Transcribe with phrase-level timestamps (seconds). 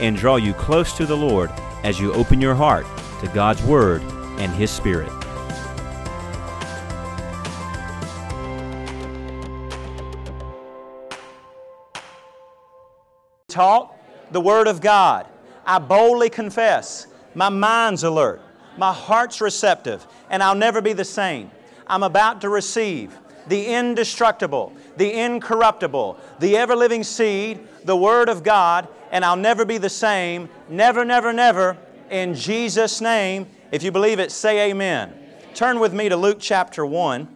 [0.00, 1.50] and draw you close to the Lord
[1.84, 2.86] as you open your heart
[3.20, 4.02] to God's Word
[4.38, 5.10] and His Spirit.
[13.48, 13.94] Taught
[14.30, 15.26] the Word of God.
[15.66, 17.06] I boldly confess.
[17.34, 18.40] My mind's alert.
[18.78, 20.06] My heart's receptive.
[20.30, 21.50] And I'll never be the same.
[21.86, 23.16] I'm about to receive
[23.48, 29.64] the indestructible, the incorruptible, the ever living seed, the Word of God, and I'll never
[29.64, 30.50] be the same.
[30.68, 31.78] Never, never, never.
[32.10, 33.46] In Jesus' name.
[33.72, 35.14] If you believe it, say amen.
[35.54, 37.26] Turn with me to Luke chapter 1.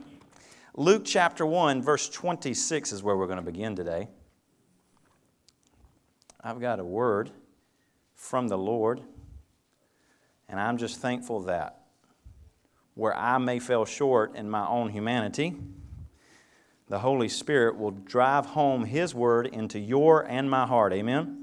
[0.74, 4.08] Luke chapter 1, verse 26 is where we're going to begin today.
[6.42, 7.30] I've got a word
[8.14, 9.00] from the Lord,
[10.50, 11.80] and I'm just thankful that
[12.94, 15.56] where I may fall short in my own humanity,
[16.88, 20.92] the Holy Spirit will drive home His word into your and my heart.
[20.92, 21.40] Amen?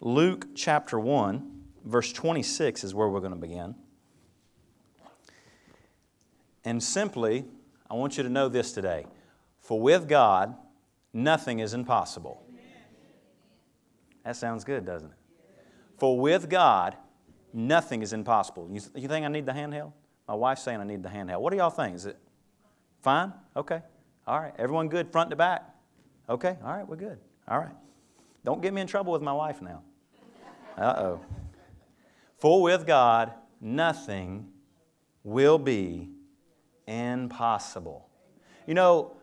[0.00, 3.74] Luke chapter 1, verse 26 is where we're going to begin.
[6.64, 7.44] And simply,
[7.90, 9.06] I want you to know this today.
[9.60, 10.54] For with God,
[11.12, 12.42] nothing is impossible.
[14.24, 15.16] That sounds good, doesn't it?
[15.98, 16.96] For with God,
[17.52, 18.68] nothing is impossible.
[18.70, 19.92] You, you think I need the handheld?
[20.28, 21.40] My wife's saying I need the handheld.
[21.40, 21.96] What do y'all think?
[21.96, 22.18] Is it
[23.02, 23.32] fine?
[23.56, 23.82] Okay.
[24.30, 24.54] All right.
[24.60, 25.68] Everyone good front to back?
[26.28, 26.56] Okay.
[26.62, 26.86] All right.
[26.86, 27.18] We're good.
[27.48, 27.74] All right.
[28.44, 29.82] Don't get me in trouble with my wife now.
[30.78, 31.20] Uh oh.
[32.38, 34.46] For with God, nothing
[35.24, 36.10] will be
[36.86, 38.08] impossible.
[38.68, 39.16] You know,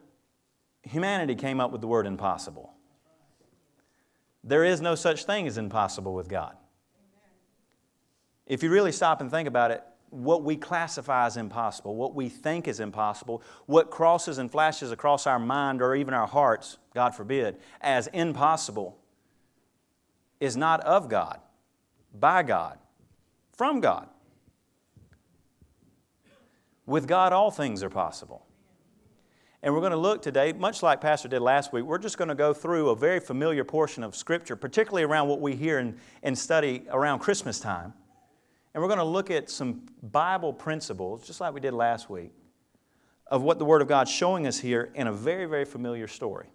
[0.83, 2.73] humanity came up with the word impossible.
[4.43, 6.57] There is no such thing as impossible with God.
[8.45, 12.29] If you really stop and think about it, what we classify as impossible, what we
[12.29, 17.13] think is impossible, what crosses and flashes across our mind or even our hearts, God
[17.15, 18.97] forbid, as impossible,
[20.39, 21.39] is not of God,
[22.13, 22.77] by God,
[23.53, 24.07] from God.
[26.85, 28.45] With God, all things are possible.
[29.61, 32.29] And we're going to look today, much like Pastor did last week, we're just going
[32.29, 35.97] to go through a very familiar portion of Scripture, particularly around what we hear and,
[36.23, 37.93] and study around Christmas time.
[38.77, 42.29] And we're going to look at some Bible principles, just like we did last week,
[43.25, 46.45] of what the Word of God's showing us here in a very, very familiar story.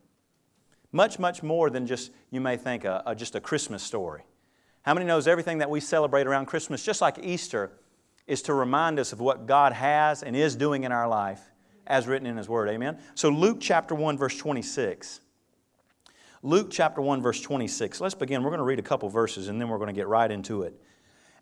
[0.93, 4.23] Much, much more than just, you may think, a, a, just a Christmas story.
[4.83, 7.73] How many knows everything that we celebrate around Christmas, just like Easter,
[8.29, 11.43] is to remind us of what God has and is doing in our life
[11.89, 12.69] as written in His Word.
[12.69, 13.01] Amen?
[13.17, 15.23] So, Luke chapter 1, verse 26.
[16.45, 18.01] Luke chapter 1, verse 26.
[18.01, 18.45] Let's begin.
[18.45, 20.63] We're going to read a couple verses and then we're going to get right into
[20.63, 20.81] it.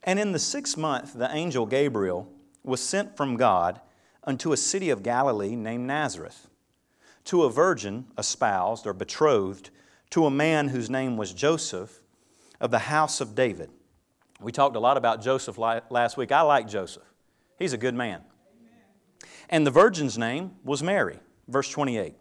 [0.03, 2.29] And in the sixth month, the angel Gabriel
[2.65, 3.81] was sent from God
[4.25, 6.47] unto a city of Galilee named Nazareth,
[7.25, 9.71] to a virgin espoused or betrothed
[10.11, 12.01] to a man whose name was Joseph
[12.61, 13.71] of the house of David.
[14.41, 16.33] We talked a lot about Joseph last week.
[16.33, 17.05] I like Joseph,
[17.59, 18.23] he's a good man.
[19.49, 21.19] And the virgin's name was Mary.
[21.49, 22.15] Verse 28.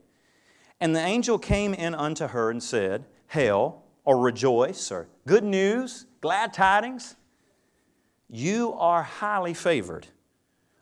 [0.81, 6.07] And the angel came in unto her and said, Hail, or rejoice, or good news,
[6.22, 7.16] glad tidings.
[8.29, 10.07] You are highly favored.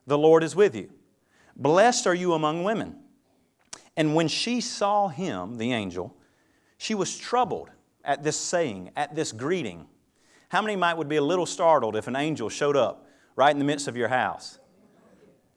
[0.05, 0.89] The Lord is with you.
[1.55, 2.95] Blessed are you among women.
[3.95, 6.15] And when she saw him, the angel,
[6.77, 7.69] she was troubled
[8.03, 9.87] at this saying, at this greeting.
[10.49, 13.59] How many might would be a little startled if an angel showed up right in
[13.59, 14.59] the midst of your house?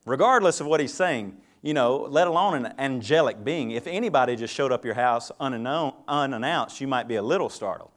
[0.04, 3.70] regardless of what he's saying, you know, let alone an angelic being.
[3.70, 7.90] If anybody just showed up your house unannounced, you might be a little startled,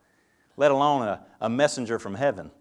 [0.57, 2.51] let alone a, a messenger from heaven.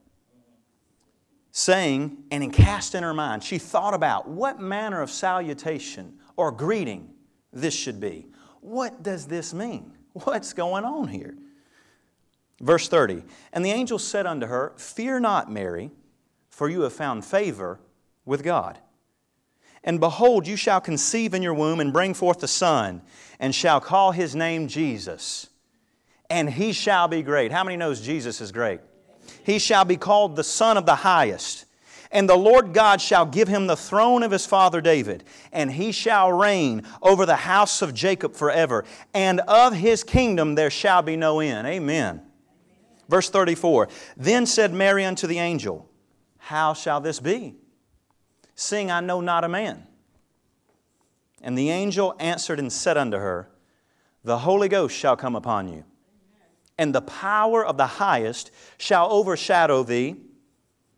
[1.54, 6.50] Saying, and in cast in her mind, she thought about what manner of salutation or
[6.50, 7.10] greeting
[7.52, 8.26] this should be.
[8.62, 9.92] What does this mean?
[10.12, 11.36] What's going on here?
[12.60, 13.22] Verse 30
[13.52, 15.90] And the angel said unto her, Fear not, Mary,
[16.48, 17.80] for you have found favor
[18.24, 18.78] with God.
[19.84, 23.02] And behold, you shall conceive in your womb and bring forth a son,
[23.38, 25.48] and shall call his name Jesus.
[26.30, 27.52] And he shall be great.
[27.52, 28.80] How many knows Jesus is great?
[29.44, 31.66] He shall be called the Son of the Highest.
[32.10, 35.92] And the Lord God shall give him the throne of his father David, and he
[35.92, 38.84] shall reign over the house of Jacob forever,
[39.14, 41.66] and of his kingdom there shall be no end.
[41.66, 42.20] Amen.
[43.08, 45.88] Verse 34 Then said Mary unto the angel,
[46.36, 47.56] How shall this be?
[48.54, 49.86] Seeing I know not a man.
[51.42, 53.48] And the angel answered and said unto her,
[54.22, 55.84] The Holy Ghost shall come upon you,
[56.78, 60.16] and the power of the highest shall overshadow thee.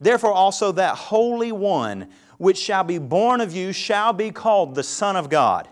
[0.00, 4.82] Therefore also that Holy One which shall be born of you shall be called the
[4.82, 5.69] Son of God.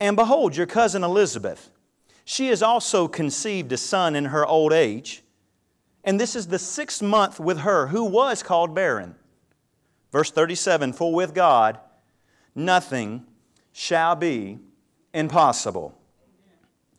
[0.00, 1.70] And behold, your cousin Elizabeth,
[2.24, 5.22] she has also conceived a son in her old age.
[6.04, 9.14] And this is the sixth month with her who was called barren.
[10.12, 11.78] Verse 37 For with God
[12.54, 13.26] nothing
[13.72, 14.58] shall be
[15.12, 15.97] impossible.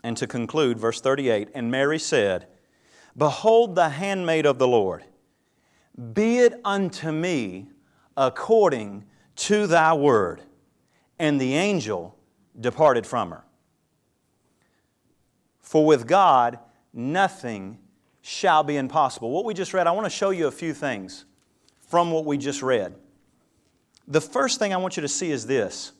[0.03, 2.47] And to conclude, verse 38 And Mary said,
[3.17, 5.03] Behold the handmaid of the Lord,
[6.13, 7.67] be it unto me
[8.15, 9.05] according
[9.35, 10.41] to thy word.
[11.17, 12.17] And the angel
[12.59, 13.43] departed from her.
[15.59, 16.59] For with God,
[16.93, 17.77] nothing
[18.21, 19.31] shall be impossible.
[19.31, 21.25] What we just read, I want to show you a few things
[21.87, 22.95] from what we just read.
[24.07, 25.91] The first thing I want you to see is this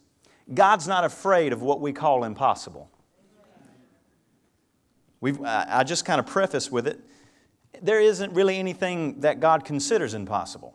[0.54, 2.90] God's not afraid of what we call impossible.
[5.22, 7.00] We've, I just kind of preface with it.
[7.82, 10.74] There isn't really anything that God considers impossible.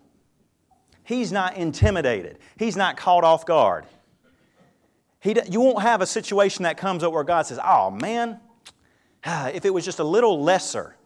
[1.03, 2.39] He's not intimidated.
[2.57, 3.85] He's not caught off guard.
[5.21, 8.41] He, you won't have a situation that comes up where God says, Oh man,
[9.25, 10.97] if it was just a little lesser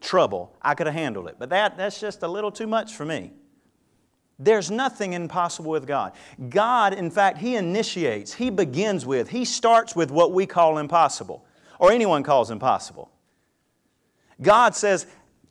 [0.00, 1.36] trouble, I could have handled it.
[1.38, 3.32] But that, that's just a little too much for me.
[4.38, 6.12] There's nothing impossible with God.
[6.48, 11.44] God, in fact, He initiates, He begins with, He starts with what we call impossible,
[11.78, 13.10] or anyone calls impossible.
[14.40, 15.06] God says,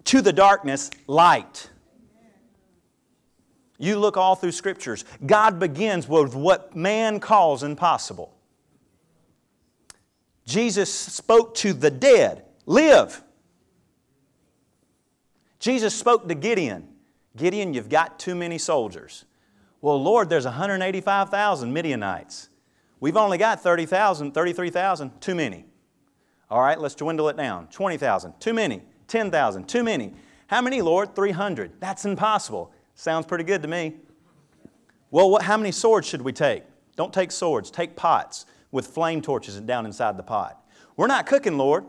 [0.06, 1.70] to the darkness, light.
[3.78, 5.06] You look all through scriptures.
[5.26, 8.34] God begins with what man calls impossible.
[10.46, 13.22] Jesus spoke to the dead, live.
[15.60, 16.88] Jesus spoke to Gideon.
[17.36, 19.26] Gideon, you've got too many soldiers.
[19.82, 22.50] Well, Lord, there's 185,000 Midianites.
[23.00, 25.66] We've only got 30,000, 33,000, too many.
[26.50, 27.68] All right, let's dwindle it down.
[27.68, 28.82] 20,000, too many.
[29.08, 30.14] 10,000, too many.
[30.48, 31.16] How many, Lord?
[31.16, 31.80] 300.
[31.80, 32.72] That's impossible.
[32.96, 33.96] Sounds pretty good to me.
[35.12, 36.64] Well, what, how many swords should we take?
[36.96, 40.62] Don't take swords, take pots with flame torches down inside the pot.
[40.96, 41.86] We're not cooking, Lord.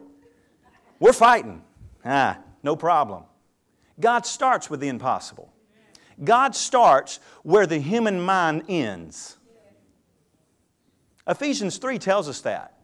[1.00, 1.62] We're fighting.
[2.04, 3.24] Ah, no problem.
[3.98, 5.52] God starts with the impossible.
[6.22, 9.36] God starts where the human mind ends.
[11.26, 12.77] Ephesians 3 tells us that.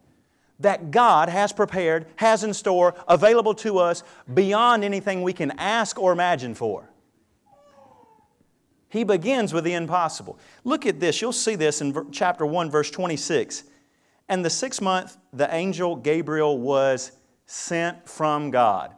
[0.59, 4.03] That God has prepared, has in store, available to us
[4.33, 6.89] beyond anything we can ask or imagine for.
[8.89, 10.39] He begins with the impossible.
[10.63, 11.21] Look at this.
[11.21, 13.65] You'll see this in chapter 1, verse 26.
[14.29, 17.11] And the sixth month, the angel Gabriel was
[17.45, 18.95] sent from God.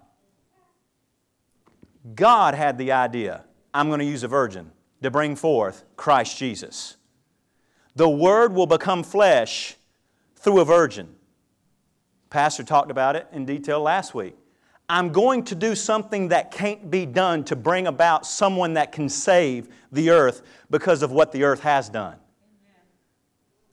[2.15, 3.43] God had the idea
[3.73, 4.71] I'm going to use a virgin
[5.01, 6.97] to bring forth Christ Jesus.
[7.95, 9.75] The Word will become flesh
[10.35, 11.15] through a virgin.
[12.29, 14.35] Pastor talked about it in detail last week.
[14.89, 19.09] I'm going to do something that can't be done to bring about someone that can
[19.09, 22.15] save the earth because of what the earth has done.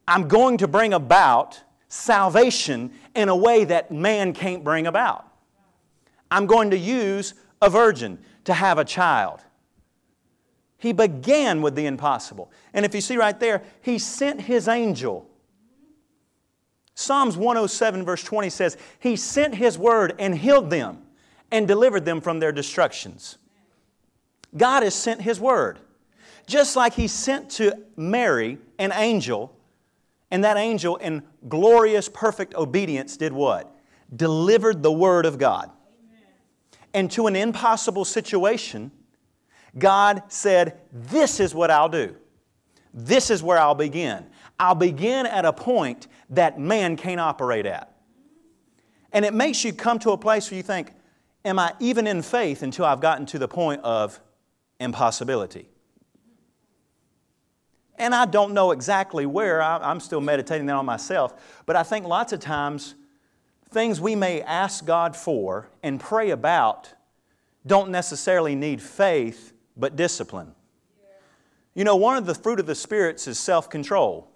[0.06, 5.26] I'm going to bring about salvation in a way that man can't bring about.
[6.30, 9.40] I'm going to use a virgin to have a child.
[10.76, 12.50] He began with the impossible.
[12.74, 15.31] And if you see right there, he sent his angel
[16.94, 21.03] Psalms 107, verse 20 says, He sent His word and healed them
[21.51, 23.39] and delivered them from their destructions.
[24.56, 25.81] God has sent His word.
[26.46, 29.56] Just like He sent to Mary an angel,
[30.31, 33.74] and that angel, in glorious, perfect obedience, did what?
[34.15, 35.70] Delivered the word of God.
[36.93, 38.93] And to an impossible situation,
[39.77, 42.15] God said, This is what I'll do.
[42.93, 44.24] This is where I'll begin.
[44.58, 47.91] I'll begin at a point that man can't operate at.
[49.13, 50.93] And it makes you come to a place where you think,
[51.44, 54.19] Am I even in faith until I've gotten to the point of
[54.81, 55.69] impossibility?
[57.99, 62.06] And I don't know exactly where, I'm still meditating that on myself, but I think
[62.06, 62.94] lots of times
[63.70, 66.93] things we may ask God for and pray about
[67.67, 70.55] don't necessarily need faith, but discipline.
[71.75, 74.31] You know, one of the fruit of the spirits is self control.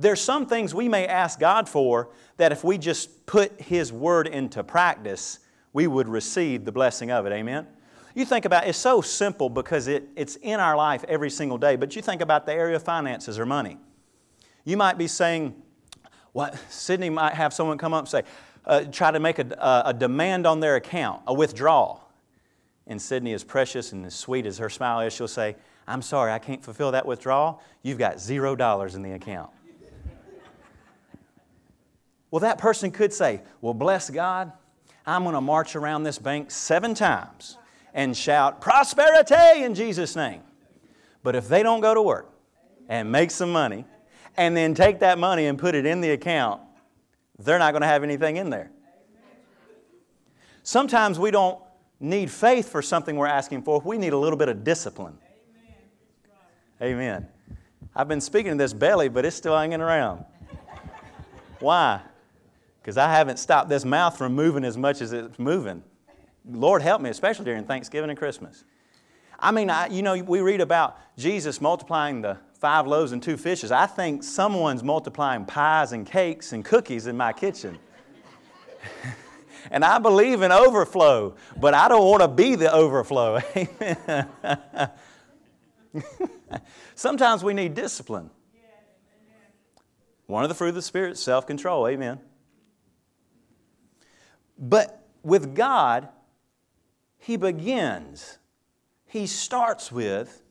[0.00, 4.26] There's some things we may ask God for that if we just put His Word
[4.26, 5.40] into practice,
[5.74, 7.32] we would receive the blessing of it.
[7.32, 7.66] Amen?
[8.14, 11.76] You think about it's so simple because it, it's in our life every single day,
[11.76, 13.76] but you think about the area of finances or money.
[14.64, 15.54] You might be saying,
[16.32, 18.22] what Sydney might have someone come up and say,
[18.64, 22.10] uh, try to make a, a demand on their account, a withdrawal.
[22.86, 26.32] And Sydney, as precious and as sweet as her smile is, she'll say, I'm sorry,
[26.32, 27.62] I can't fulfill that withdrawal.
[27.82, 29.50] You've got zero dollars in the account.
[32.30, 34.52] Well, that person could say, Well, bless God,
[35.06, 37.56] I'm going to march around this bank seven times
[37.94, 40.42] and shout, Prosperity in Jesus' name.
[41.22, 42.32] But if they don't go to work
[42.88, 43.84] and make some money
[44.36, 46.62] and then take that money and put it in the account,
[47.38, 48.70] they're not going to have anything in there.
[50.62, 51.60] Sometimes we don't
[51.98, 55.18] need faith for something we're asking for, we need a little bit of discipline.
[56.80, 57.26] Amen.
[57.94, 60.24] I've been speaking to this belly, but it's still hanging around.
[61.58, 62.00] Why?
[62.80, 65.82] Because I haven't stopped this mouth from moving as much as it's moving.
[66.48, 68.64] Lord help me, especially during Thanksgiving and Christmas.
[69.38, 73.36] I mean, I, you know, we read about Jesus multiplying the five loaves and two
[73.36, 73.72] fishes.
[73.72, 77.78] I think someone's multiplying pies and cakes and cookies in my kitchen.
[79.70, 83.40] and I believe in overflow, but I don't want to be the overflow.
[83.56, 84.28] Amen.
[86.94, 88.30] Sometimes we need discipline.
[90.26, 91.88] One of the fruit of the Spirit is self control.
[91.88, 92.20] Amen.
[94.60, 96.08] But with God,
[97.18, 98.38] He begins,
[99.06, 100.42] He starts with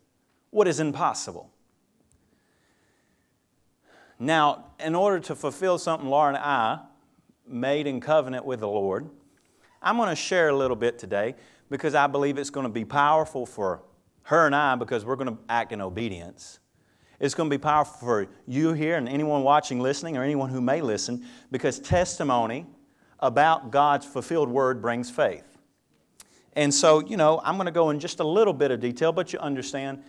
[0.50, 1.52] what is impossible.
[4.18, 6.80] Now, in order to fulfill something Laura and I
[7.48, 9.10] made in covenant with the Lord,
[9.82, 11.36] I'm going to share a little bit today
[11.70, 13.84] because I believe it's going to be powerful for
[14.24, 16.60] her and I because we're going to act in obedience.
[17.20, 20.62] It's going to be powerful for you here and anyone watching, listening, or anyone who
[20.62, 22.66] may listen because testimony
[23.20, 25.58] about God's fulfilled word brings faith.
[26.54, 29.12] And so, you know, I'm going to go in just a little bit of detail,
[29.12, 30.04] but you understand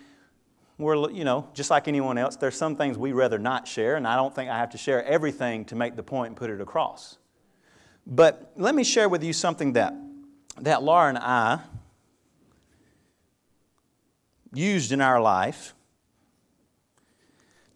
[0.81, 4.09] we're, you know, just like anyone else, there's some things we rather not share, and
[4.09, 6.61] I don't think I have to share everything to make the point and put it
[6.61, 7.19] across.
[8.07, 9.95] But let me share with you something that,
[10.59, 11.61] that Laura and I
[14.55, 15.75] used in our life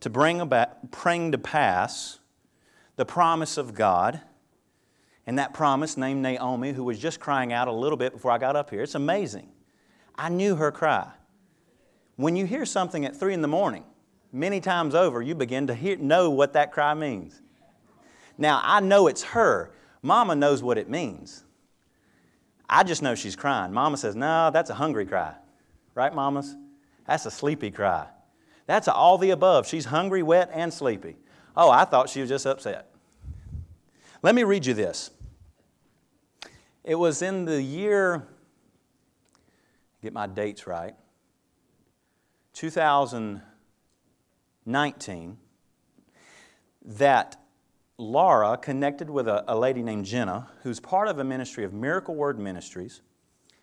[0.01, 2.19] to bring, about, bring to pass
[2.97, 4.21] the promise of God.
[5.27, 8.39] And that promise named Naomi, who was just crying out a little bit before I
[8.39, 8.83] got up here.
[8.83, 9.49] It's amazing.
[10.17, 11.11] I knew her cry.
[12.17, 13.85] When you hear something at 3 in the morning,
[14.33, 17.41] many times over, you begin to hear, know what that cry means.
[18.37, 19.73] Now, I know it's her.
[20.03, 21.45] Mama knows what it means.
[22.69, 23.73] I just know she's crying.
[23.73, 25.35] Mama says, No, that's a hungry cry.
[25.95, 26.57] Right, mamas?
[27.07, 28.07] That's a sleepy cry.
[28.67, 29.67] That's all the above.
[29.67, 31.17] She's hungry, wet, and sleepy.
[31.57, 32.91] Oh, I thought she was just upset.
[34.23, 35.11] Let me read you this.
[36.85, 38.27] It was in the year,
[40.03, 40.95] get my dates right,
[42.53, 45.39] 2019,
[46.85, 47.41] that
[47.97, 52.15] Laura connected with a, a, lady named Jenna, who's part of a ministry of Miracle
[52.15, 53.01] Word Ministries,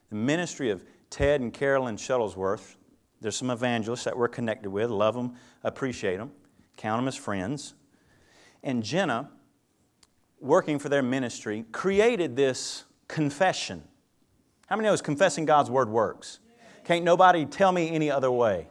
[0.10, 2.76] the ministry of Ted and Carolyn Shuttlesworth.
[3.20, 6.32] There's some evangelists that we're connected with, love them, appreciate them,
[6.76, 7.76] count them as friends.
[8.64, 9.30] And Jenna,
[10.40, 13.84] working for their ministry, created this confession.
[14.68, 16.40] How many knows confessing God's Word works?
[16.86, 18.68] Can't nobody tell me any other way.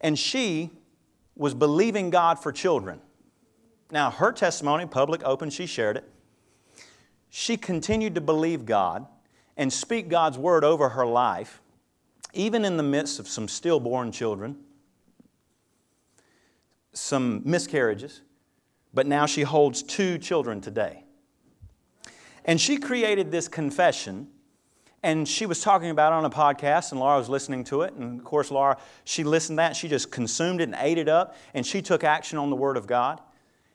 [0.00, 0.70] And she
[1.36, 3.00] was believing God for children.
[3.90, 6.10] Now, her testimony, public, open, she shared it.
[7.30, 9.06] She continued to believe God
[9.56, 11.60] and speak God's word over her life,
[12.32, 14.56] even in the midst of some stillborn children,
[16.92, 18.22] some miscarriages,
[18.92, 21.05] but now she holds two children today.
[22.46, 24.28] And she created this confession
[25.02, 27.94] and she was talking about it on a podcast, and Laura was listening to it.
[27.94, 31.08] And of course, Laura, she listened to that, she just consumed it and ate it
[31.08, 33.20] up, and she took action on the Word of God.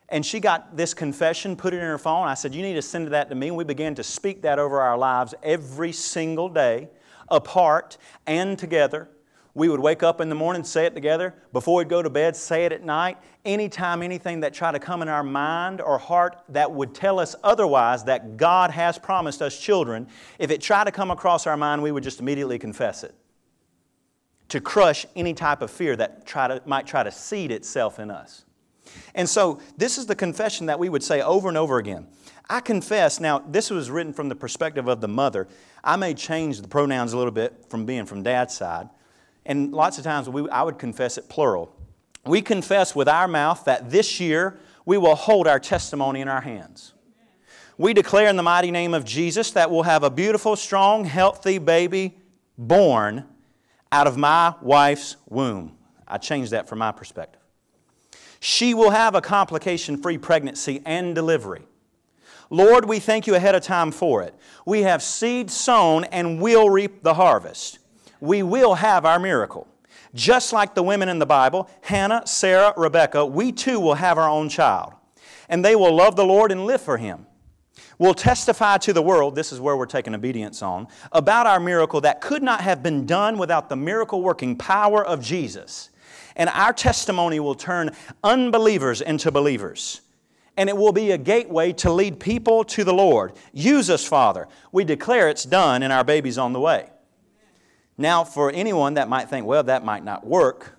[0.10, 2.28] And she got this confession, put it in her phone.
[2.28, 3.48] I said, You need to send that to me.
[3.48, 6.90] And we began to speak that over our lives every single day,
[7.30, 7.98] apart
[8.28, 9.08] and together.
[9.54, 11.34] We would wake up in the morning, say it together.
[11.52, 13.18] Before we'd go to bed, say it at night.
[13.44, 17.36] Anytime anything that tried to come in our mind or heart that would tell us
[17.44, 20.08] otherwise that God has promised us children,
[20.40, 23.14] if it tried to come across our mind, we would just immediately confess it
[24.52, 28.12] to crush any type of fear that try to, might try to seed itself in
[28.12, 28.44] us.
[29.16, 32.08] And so, this is the confession that we would say over and over again.
[32.50, 35.48] I confess, now, this was written from the perspective of the mother.
[35.86, 38.90] I may change the pronouns a little bit from being from dad's side.
[39.46, 41.76] And lots of times we, I would confess it plural.
[42.26, 46.42] We confess with our mouth that this year we will hold our testimony in our
[46.42, 46.94] hands.
[47.78, 51.58] We declare in the mighty name of Jesus that we'll have a beautiful, strong, healthy
[51.58, 52.18] baby
[52.58, 53.26] born
[53.92, 55.78] out of my wife's womb.
[56.08, 57.42] I changed that from my perspective.
[58.40, 61.64] She will have a complication free pregnancy and delivery.
[62.50, 64.36] Lord, we thank you ahead of time for it.
[64.66, 67.80] We have seed sown and will reap the harvest.
[68.22, 69.68] We will have our miracle.
[70.14, 74.30] Just like the women in the Bible, Hannah, Sarah, Rebecca, we too will have our
[74.30, 74.94] own child.
[75.50, 77.26] And they will love the Lord and live for Him.
[77.98, 82.02] We'll testify to the world, this is where we're taking obedience on, about our miracle
[82.02, 85.90] that could not have been done without the miracle working power of Jesus.
[86.36, 87.92] And our testimony will turn
[88.24, 90.02] unbelievers into believers.
[90.58, 93.34] And it will be a gateway to lead people to the Lord.
[93.54, 94.48] Use us, Father.
[94.72, 96.90] We declare it's done and our baby's on the way.
[97.98, 100.78] Now, for anyone that might think, well, that might not work,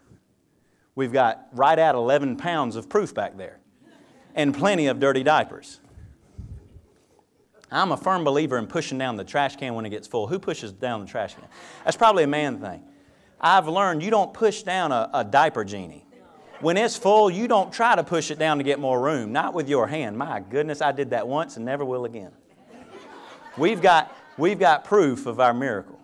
[0.94, 3.60] we've got right at 11 pounds of proof back there
[4.34, 5.80] and plenty of dirty diapers.
[7.70, 10.26] I'm a firm believer in pushing down the trash can when it gets full.
[10.26, 11.44] Who pushes down the trash can?
[11.84, 12.82] That's probably a man thing.
[13.40, 16.06] I've learned you don't push down a, a diaper genie.
[16.60, 19.52] When it's full, you don't try to push it down to get more room, not
[19.52, 20.16] with your hand.
[20.16, 22.30] My goodness, I did that once and never will again.
[23.56, 25.98] We've got, we've got proof of our miracle.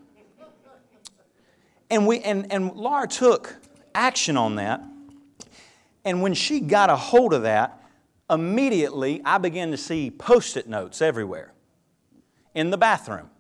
[1.90, 3.56] And, we, and, and Laura took
[3.94, 4.84] action on that.
[6.04, 7.82] And when she got a hold of that,
[8.30, 11.52] immediately I began to see post it notes everywhere
[12.54, 13.30] in the bathroom,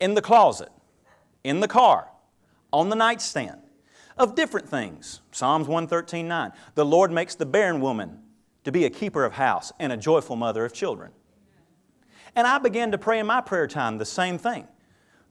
[0.00, 0.70] in the closet,
[1.44, 2.08] in the car,
[2.72, 3.60] on the nightstand
[4.18, 5.20] of different things.
[5.30, 6.52] Psalms 113 9.
[6.74, 8.18] The Lord makes the barren woman
[8.64, 11.10] to be a keeper of house and a joyful mother of children.
[12.34, 14.66] And I began to pray in my prayer time the same thing.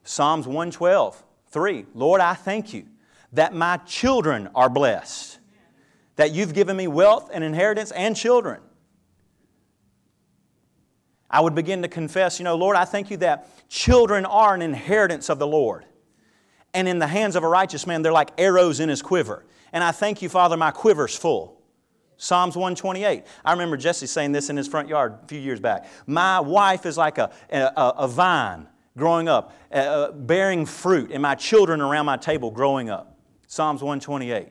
[0.04, 1.86] Psalms 112 3.
[1.94, 2.86] Lord, I thank you
[3.34, 5.40] that my children are blessed,
[6.16, 8.62] that you've given me wealth and inheritance and children.
[11.30, 14.62] I would begin to confess, you know, Lord, I thank you that children are an
[14.62, 15.86] inheritance of the Lord.
[16.74, 19.46] And in the hands of a righteous man, they're like arrows in his quiver.
[19.72, 21.62] And I thank you, Father, my quiver's full.
[22.18, 23.24] Psalms 128.
[23.44, 25.88] I remember Jesse saying this in his front yard a few years back.
[26.06, 28.68] My wife is like a, a, a vine
[28.98, 33.18] growing up, uh, uh, bearing fruit, and my children around my table growing up.
[33.48, 34.50] Psalms 128.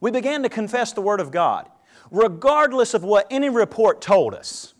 [0.00, 1.68] We began to confess the Word of God,
[2.10, 4.74] regardless of what any report told us,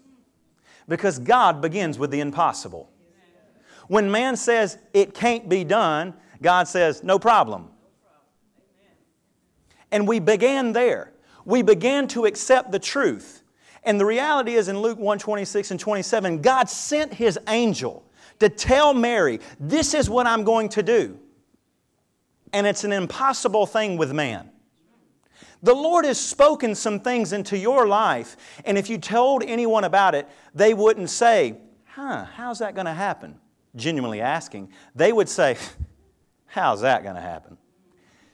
[0.87, 2.91] because God begins with the impossible.
[3.89, 7.71] When man says it can't be done, God says, no problem.
[9.91, 11.13] And we began there.
[11.45, 13.43] We began to accept the truth.
[13.83, 18.05] And the reality is in Luke 1 26 and 27, God sent His angel
[18.41, 21.19] to tell Mary, This is what I'm going to do.
[22.53, 24.51] And it's an impossible thing with man.
[25.63, 30.15] The Lord has spoken some things into your life, and if you told anyone about
[30.15, 33.41] it, they wouldn't say, Huh, how's that going to happen?
[33.77, 35.57] genuinely asking, they would say,
[36.47, 37.59] How's that going to happen?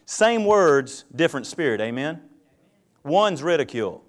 [0.07, 2.21] Same words, different spirit, amen?
[3.03, 4.05] One's ridicule,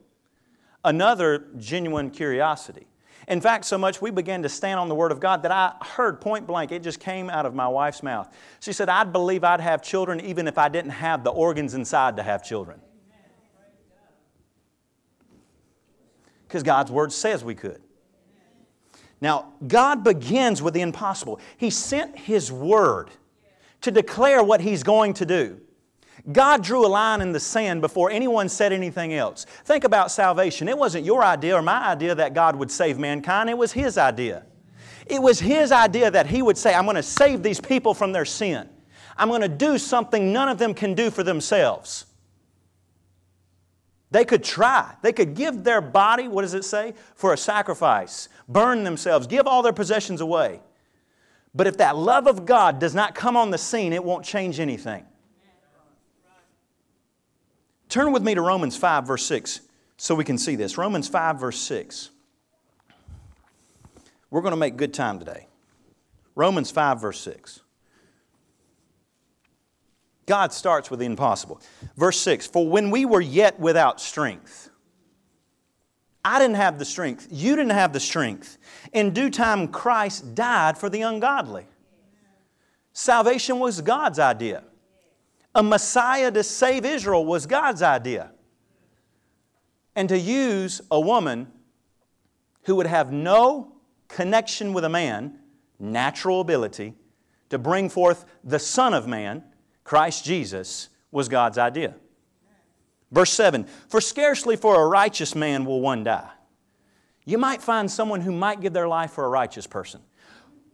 [0.84, 2.86] another genuine curiosity.
[3.28, 5.74] In fact, so much we began to stand on the Word of God that I
[5.84, 8.32] heard point blank, it just came out of my wife's mouth.
[8.60, 12.18] She said, I'd believe I'd have children even if I didn't have the organs inside
[12.18, 12.80] to have children.
[16.48, 17.82] Because God's Word says we could.
[19.22, 21.40] Now, God begins with the impossible.
[21.58, 23.10] He sent His Word
[23.82, 25.62] to declare what He's going to do.
[26.32, 29.46] God drew a line in the sand before anyone said anything else.
[29.66, 30.68] Think about salvation.
[30.68, 33.98] It wasn't your idea or my idea that God would save mankind, it was His
[33.98, 34.44] idea.
[35.06, 38.12] It was His idea that He would say, I'm going to save these people from
[38.12, 38.68] their sin.
[39.18, 42.06] I'm going to do something none of them can do for themselves.
[44.12, 44.96] They could try.
[45.02, 46.94] They could give their body, what does it say?
[47.16, 50.62] For a sacrifice, burn themselves, give all their possessions away.
[51.54, 54.60] But if that love of God does not come on the scene, it won't change
[54.60, 55.06] anything.
[57.90, 59.62] Turn with me to Romans 5, verse 6,
[59.98, 60.78] so we can see this.
[60.78, 62.10] Romans 5, verse 6.
[64.30, 65.48] We're going to make good time today.
[66.36, 67.62] Romans 5, verse 6.
[70.26, 71.62] God starts with the impossible.
[71.96, 74.70] Verse 6 For when we were yet without strength,
[76.24, 78.58] I didn't have the strength, you didn't have the strength.
[78.94, 81.68] In due time, Christ died for the ungodly.
[82.94, 84.64] Salvation was God's idea.
[85.56, 88.32] A Messiah to save Israel was God's idea.
[89.96, 91.48] And to use a woman
[92.64, 93.78] who would have no
[94.10, 95.40] connection with a man,
[95.80, 96.94] natural ability,
[97.50, 99.44] to bring forth the Son of Man
[99.86, 101.96] Christ Jesus was God's idea.
[103.12, 106.30] Verse 7 For scarcely for a righteous man will one die.
[107.24, 110.02] You might find someone who might give their life for a righteous person.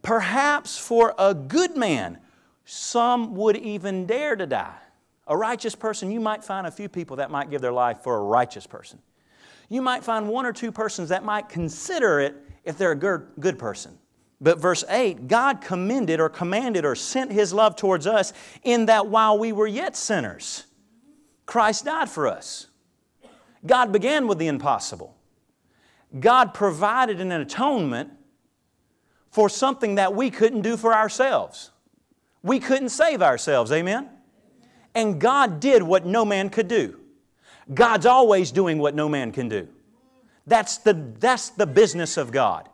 [0.02, 2.18] Perhaps for a good man,
[2.72, 4.78] some would even dare to die.
[5.26, 8.16] A righteous person, you might find a few people that might give their life for
[8.16, 8.98] a righteous person.
[9.68, 13.26] You might find one or two persons that might consider it if they're a good,
[13.38, 13.98] good person.
[14.40, 18.32] But verse 8 God commended or commanded or sent His love towards us
[18.62, 20.64] in that while we were yet sinners,
[21.44, 22.68] Christ died for us.
[23.66, 25.14] God began with the impossible.
[26.18, 28.12] God provided an atonement
[29.30, 31.71] for something that we couldn't do for ourselves.
[32.42, 34.08] We couldn't save ourselves, amen?
[34.94, 36.98] And God did what no man could do.
[37.72, 39.68] God's always doing what no man can do.
[40.46, 42.68] That's the, that's the business of God,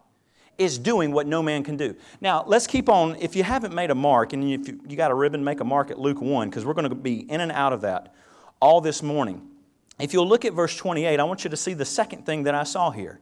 [0.56, 1.94] is doing what no man can do.
[2.20, 3.16] Now, let's keep on.
[3.16, 5.64] If you haven't made a mark, and if you, you got a ribbon, make a
[5.64, 8.14] mark at Luke 1, because we're going to be in and out of that
[8.60, 9.46] all this morning.
[10.00, 12.54] If you'll look at verse 28, I want you to see the second thing that
[12.54, 13.20] I saw here.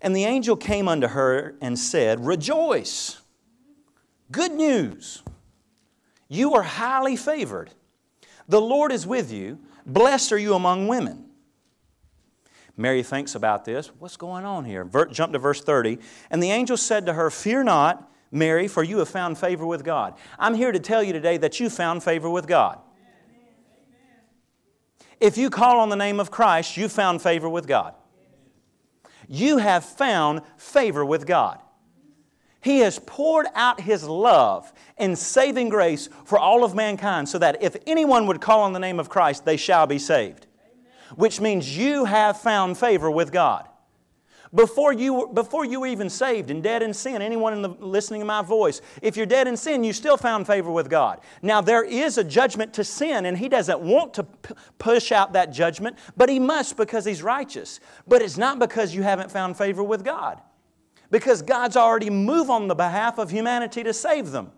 [0.00, 3.20] And the angel came unto her and said, Rejoice!
[4.32, 5.22] Good news!
[6.32, 7.70] You are highly favored.
[8.48, 9.58] The Lord is with you.
[9.84, 11.26] Blessed are you among women.
[12.74, 13.88] Mary thinks about this.
[13.98, 14.88] What's going on here?
[15.10, 15.98] Jump to verse 30.
[16.30, 19.84] And the angel said to her, Fear not, Mary, for you have found favor with
[19.84, 20.14] God.
[20.38, 22.78] I'm here to tell you today that you found favor with God.
[25.20, 27.94] If you call on the name of Christ, you found favor with God.
[29.28, 31.60] You have found favor with God.
[32.62, 37.60] He has poured out His love and saving grace for all of mankind so that
[37.62, 40.46] if anyone would call on the name of Christ, they shall be saved.
[40.64, 41.16] Amen.
[41.16, 43.68] Which means you have found favor with God.
[44.54, 48.20] Before you, before you were even saved and dead in sin, anyone in the, listening
[48.20, 51.20] to my voice, if you're dead in sin, you still found favor with God.
[51.40, 55.32] Now, there is a judgment to sin, and He doesn't want to p- push out
[55.32, 57.80] that judgment, but He must because He's righteous.
[58.06, 60.40] But it's not because you haven't found favor with God
[61.12, 64.50] because God's already moved on the behalf of humanity to save them.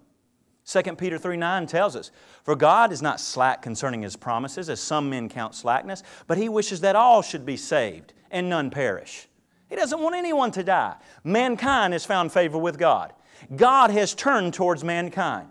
[0.65, 2.11] 2 Peter 3 9 tells us,
[2.45, 6.49] For God is not slack concerning His promises, as some men count slackness, but He
[6.49, 9.29] wishes that all should be saved and none perish.
[9.69, 10.95] He doesn't want anyone to die.
[11.25, 13.13] Mankind has found favor with God.
[13.57, 15.49] God has turned towards mankind.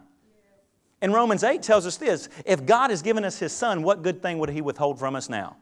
[1.02, 4.22] And Romans 8 tells us this if God has given us His Son, what good
[4.22, 5.58] thing would He withhold from us now?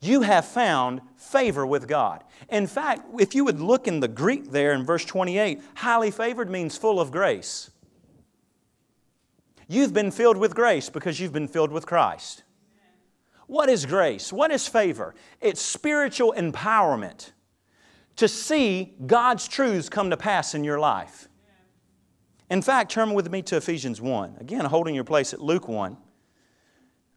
[0.00, 2.22] You have found favor with God.
[2.48, 6.48] In fact, if you would look in the Greek there in verse 28, highly favored
[6.48, 7.70] means full of grace.
[9.66, 12.44] You've been filled with grace because you've been filled with Christ.
[13.48, 14.32] What is grace?
[14.32, 15.14] What is favor?
[15.40, 17.32] It's spiritual empowerment
[18.16, 21.28] to see God's truths come to pass in your life.
[22.50, 24.36] In fact, turn with me to Ephesians 1.
[24.40, 25.96] Again, holding your place at Luke 1.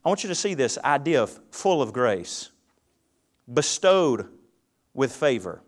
[0.04, 2.50] I want you to see this idea of full of grace
[3.52, 4.28] bestowed
[4.94, 5.62] with favor.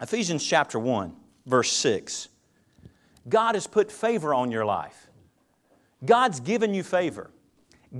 [0.00, 1.14] Ephesians chapter 1,
[1.46, 2.28] verse 6.
[3.28, 5.08] God has put favor on your life.
[6.04, 7.30] God's given you favor.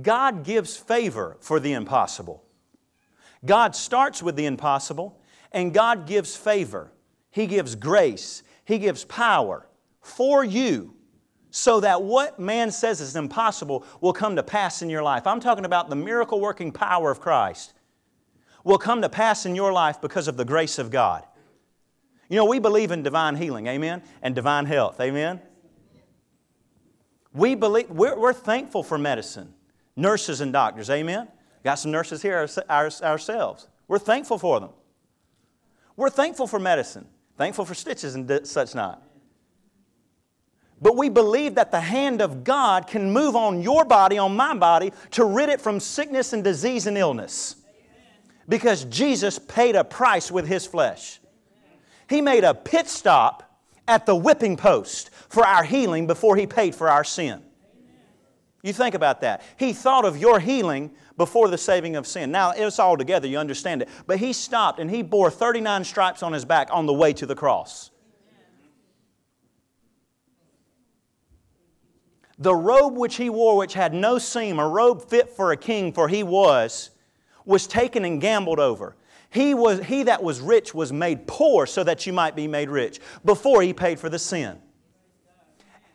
[0.01, 2.43] God gives favor for the impossible.
[3.45, 5.19] God starts with the impossible,
[5.51, 6.91] and God gives favor.
[7.31, 8.43] He gives grace.
[8.65, 9.67] He gives power
[10.01, 10.93] for you
[11.49, 15.25] so that what man says is impossible will come to pass in your life.
[15.25, 17.74] I'm talking about the miracle working power of Christ
[18.65, 21.23] will come to pass in your life because of the grace of God.
[22.27, 25.39] You know, we believe in divine healing, amen, and divine health, amen.
[27.31, 29.53] We believe, we're, we're thankful for medicine,
[29.95, 31.27] nurses and doctors, amen.
[31.63, 33.67] Got some nurses here ourselves.
[33.87, 34.71] We're thankful for them.
[35.95, 39.03] We're thankful for medicine, thankful for stitches and such not.
[40.81, 44.55] But we believe that the hand of God can move on your body, on my
[44.55, 47.57] body, to rid it from sickness and disease and illness
[48.47, 51.19] because Jesus paid a price with his flesh.
[52.09, 56.75] He made a pit stop at the whipping post for our healing before he paid
[56.75, 57.41] for our sin.
[58.63, 59.43] You think about that.
[59.57, 62.31] He thought of your healing before the saving of sin.
[62.31, 63.89] Now, it's all together, you understand it.
[64.07, 67.25] But he stopped and he bore 39 stripes on his back on the way to
[67.25, 67.91] the cross.
[72.37, 75.93] The robe which he wore, which had no seam, a robe fit for a king,
[75.93, 76.89] for he was,
[77.45, 78.95] was taken and gambled over.
[79.29, 82.69] He, was, he that was rich was made poor so that you might be made
[82.69, 84.57] rich before he paid for the sin.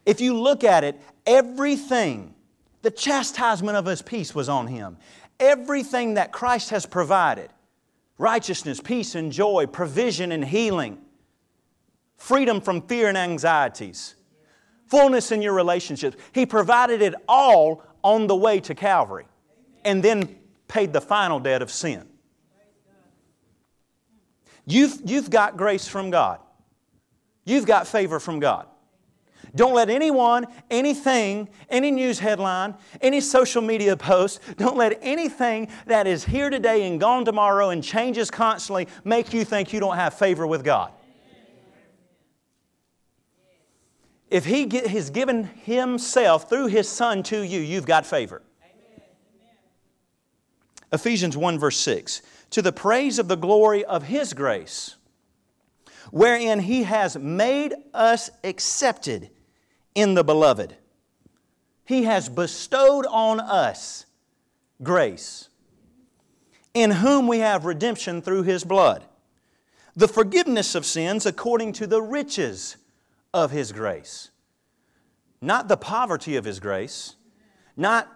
[0.05, 2.35] If you look at it, everything,
[2.83, 4.97] the chastisement of his peace was on him.
[5.39, 7.51] Everything that Christ has provided
[8.19, 10.99] righteousness, peace, and joy, provision and healing,
[12.19, 14.15] freedom from fear and anxieties,
[14.87, 16.19] fullness in your relationships.
[16.33, 19.27] He provided it all on the way to Calvary.
[19.87, 20.39] And then
[20.71, 22.09] paid the final debt of sin.
[24.65, 26.39] You've, you've got grace from God.
[27.45, 28.67] You've got favor from God.
[29.57, 36.07] Don't let anyone, anything, any news headline, any social media post, don't let anything that
[36.07, 40.15] is here today and gone tomorrow and changes constantly make you think you don't have
[40.15, 40.93] favor with God.
[44.29, 48.43] If He has given Himself through His Son to you, you've got favor.
[50.92, 54.96] Ephesians 1, verse 6 To the praise of the glory of His grace,
[56.11, 59.31] wherein He has made us accepted
[59.94, 60.76] in the beloved.
[61.85, 64.07] He has bestowed on us
[64.83, 65.48] grace,
[66.74, 69.05] in whom we have redemption through His blood,
[69.94, 72.76] the forgiveness of sins according to the riches
[73.33, 74.31] of His grace.
[75.40, 77.16] Not the poverty of His grace,
[77.76, 78.09] not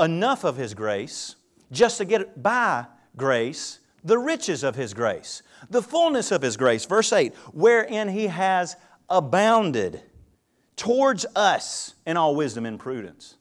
[0.00, 1.36] enough of His grace,
[1.72, 6.84] just to get by grace, the riches of His grace, the fullness of His grace.
[6.84, 8.76] Verse 8, wherein He has
[9.08, 10.02] abounded
[10.76, 13.36] towards us in all wisdom and prudence.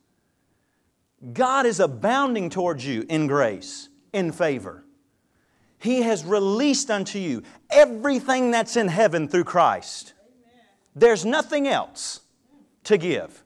[1.34, 4.84] God is abounding towards you in grace, in favor.
[5.78, 10.14] He has released unto you everything that's in heaven through Christ.
[10.96, 12.22] There's nothing else
[12.84, 13.44] to give.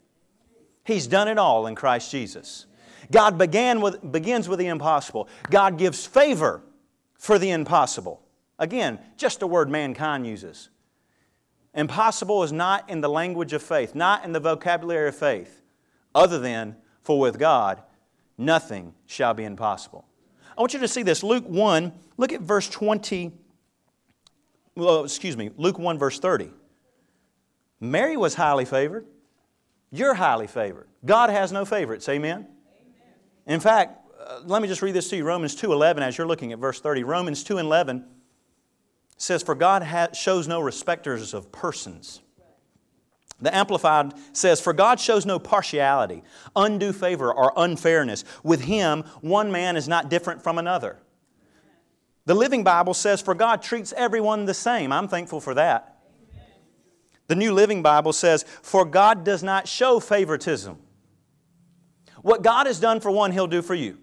[0.84, 2.66] He's done it all in Christ Jesus.
[3.12, 5.28] God began with, begins with the impossible.
[5.50, 6.62] God gives favor
[7.18, 8.22] for the impossible.
[8.60, 10.70] Again, just a word mankind uses.
[11.74, 15.62] Impossible is not in the language of faith, not in the vocabulary of faith,
[16.14, 17.82] other than, for with God,
[18.38, 20.06] nothing shall be impossible.
[20.58, 21.22] I want you to see this.
[21.22, 23.34] Luke 1, look at verse 20.
[24.76, 26.50] Well, excuse me, Luke 1, verse 30.
[27.82, 29.06] Mary was highly favored.
[29.92, 30.88] You're highly favored.
[31.04, 32.08] God has no favorites.
[32.08, 32.48] Amen?
[33.46, 36.52] In fact, uh, let me just read this to you Romans 2.11 as you're looking
[36.52, 37.04] at verse 30.
[37.04, 38.06] Romans 2.11
[39.18, 42.22] says, For God ha- shows no respecters of persons.
[43.42, 46.24] The Amplified says, For God shows no partiality,
[46.56, 48.24] undue favor, or unfairness.
[48.44, 51.00] With Him, one man is not different from another.
[52.26, 54.92] The Living Bible says, For God treats everyone the same.
[54.92, 56.00] I'm thankful for that.
[57.28, 60.78] The New Living Bible says, For God does not show favoritism.
[62.26, 64.00] What God has done for one, He'll do for you.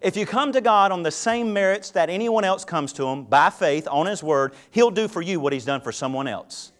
[0.00, 3.24] If you come to God on the same merits that anyone else comes to Him,
[3.24, 6.70] by faith, on His Word, He'll do for you what He's done for someone else.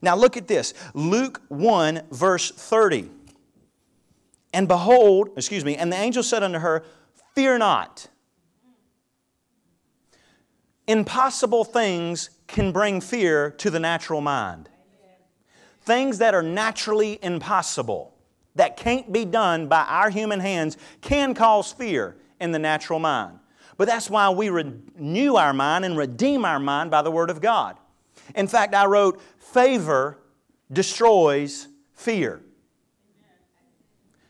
[0.00, 3.10] Now look at this Luke 1, verse 30.
[4.52, 6.84] And behold, excuse me, and the angel said unto her,
[7.34, 8.06] Fear not.
[10.86, 14.68] Impossible things can bring fear to the natural mind.
[15.80, 18.14] Things that are naturally impossible,
[18.58, 23.38] that can't be done by our human hands, can cause fear in the natural mind.
[23.76, 27.40] But that's why we renew our mind and redeem our mind by the Word of
[27.40, 27.76] God.
[28.34, 30.18] In fact, I wrote, favor
[30.70, 32.42] destroys fear.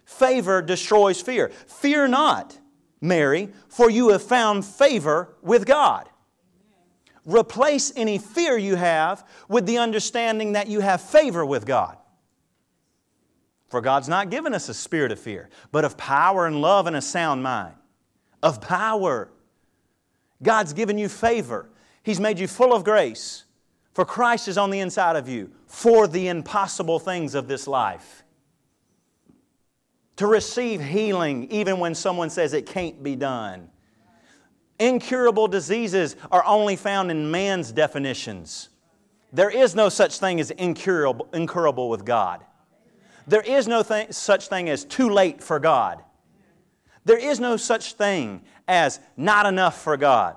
[0.04, 1.48] Favor destroys fear.
[1.66, 2.58] Fear not,
[3.00, 6.08] Mary, for you have found favor with God.
[7.24, 11.97] Replace any fear you have with the understanding that you have favor with God.
[13.68, 16.96] For God's not given us a spirit of fear, but of power and love and
[16.96, 17.74] a sound mind
[18.42, 19.30] of power.
[20.42, 21.68] God's given you favor.
[22.02, 23.44] He's made you full of grace.
[23.92, 28.22] For Christ is on the inside of you for the impossible things of this life.
[30.16, 33.70] To receive healing even when someone says it can't be done.
[34.78, 38.68] Incurable diseases are only found in man's definitions.
[39.32, 42.44] There is no such thing as incurable, incurable with God.
[43.28, 46.02] There is no th- such thing as too late for God.
[47.04, 50.36] There is no such thing as not enough for God.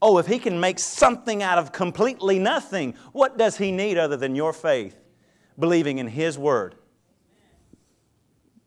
[0.00, 4.16] Oh, if He can make something out of completely nothing, what does He need other
[4.16, 4.96] than your faith,
[5.58, 6.76] believing in His Word?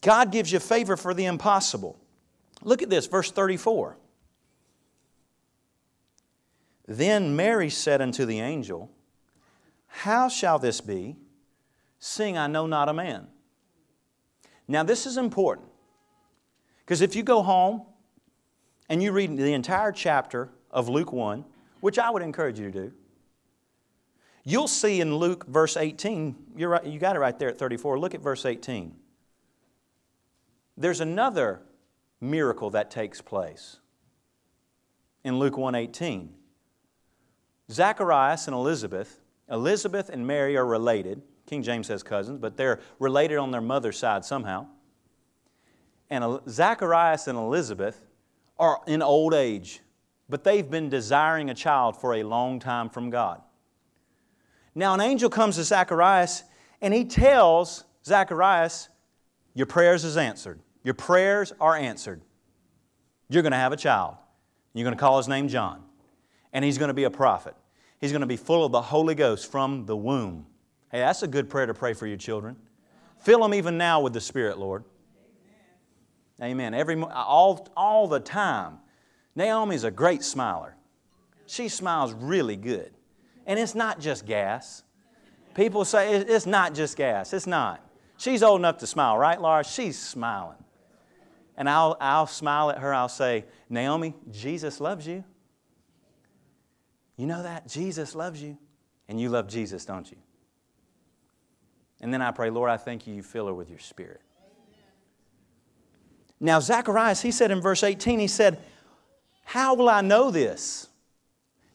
[0.02, 1.98] God gives you favor for the impossible.
[2.62, 3.98] Look at this, verse 34.
[6.86, 8.92] Then Mary said unto the angel,
[9.88, 11.16] How shall this be,
[12.04, 13.28] seeing I know not a man?
[14.68, 15.70] Now, this is important.
[16.80, 17.84] Because if you go home
[18.90, 21.46] and you read the entire chapter of Luke 1,
[21.80, 22.94] which I would encourage you to do,
[24.44, 27.98] you'll see in Luke verse 18, you're right, you got it right there at 34.
[27.98, 28.94] Look at verse 18.
[30.76, 31.62] There's another
[32.20, 33.78] miracle that takes place
[35.24, 36.30] in Luke 1:18.
[37.72, 41.22] Zacharias and Elizabeth, Elizabeth and Mary are related.
[41.46, 44.68] King James says cousins, but they're related on their mother's side somehow
[46.14, 48.06] and Zacharias and Elizabeth
[48.60, 49.82] are in old age,
[50.30, 53.42] but they've been desiring a child for a long time from God.
[54.76, 56.44] Now, an angel comes to Zacharias
[56.82, 58.90] And he tells Zacharias,
[59.56, 60.60] Your prayers is answered.
[60.84, 62.22] Your prayers are answered.
[63.30, 64.16] You're going to have a child.
[64.74, 65.82] You're going to call his name John.
[66.52, 67.56] And he's going to be a prophet.
[68.00, 70.46] He's going to be full of the Holy Ghost from the womb.
[70.94, 72.56] Hey, that's a good prayer to pray for your children.
[73.18, 74.84] Fill them even now with the Spirit, Lord.
[76.40, 76.76] Amen.
[76.76, 78.78] Every, all, all the time.
[79.36, 80.76] Naomi's a great smiler.
[81.48, 82.94] She smiles really good.
[83.48, 84.84] And it's not just gas.
[85.56, 87.34] People say it's not just gas.
[87.34, 87.84] It's not.
[88.18, 89.64] She's old enough to smile, right, Laura?
[89.64, 90.64] She's smiling.
[91.58, 92.94] And I'll, I'll smile at her.
[92.94, 95.24] I'll say, Naomi, Jesus loves you.
[97.18, 97.68] You know that?
[97.68, 98.60] Jesus loves you.
[99.08, 100.18] And you love Jesus, don't you?
[102.04, 104.20] And then I pray, Lord, I thank you, you fill her with your spirit.
[106.38, 108.60] Now, Zacharias, he said in verse 18, he said,
[109.46, 110.90] How will I know this?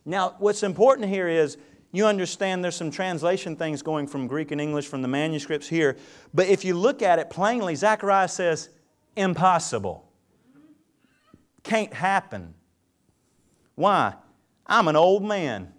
[0.04, 1.56] Now, what's important here is
[1.92, 5.96] you understand there's some translation things going from Greek and English from the manuscripts here.
[6.34, 8.68] But if you look at it plainly, Zacharias says,
[9.16, 10.12] Impossible.
[11.62, 12.52] Can't happen.
[13.76, 14.12] Why?
[14.66, 15.72] I'm an old man.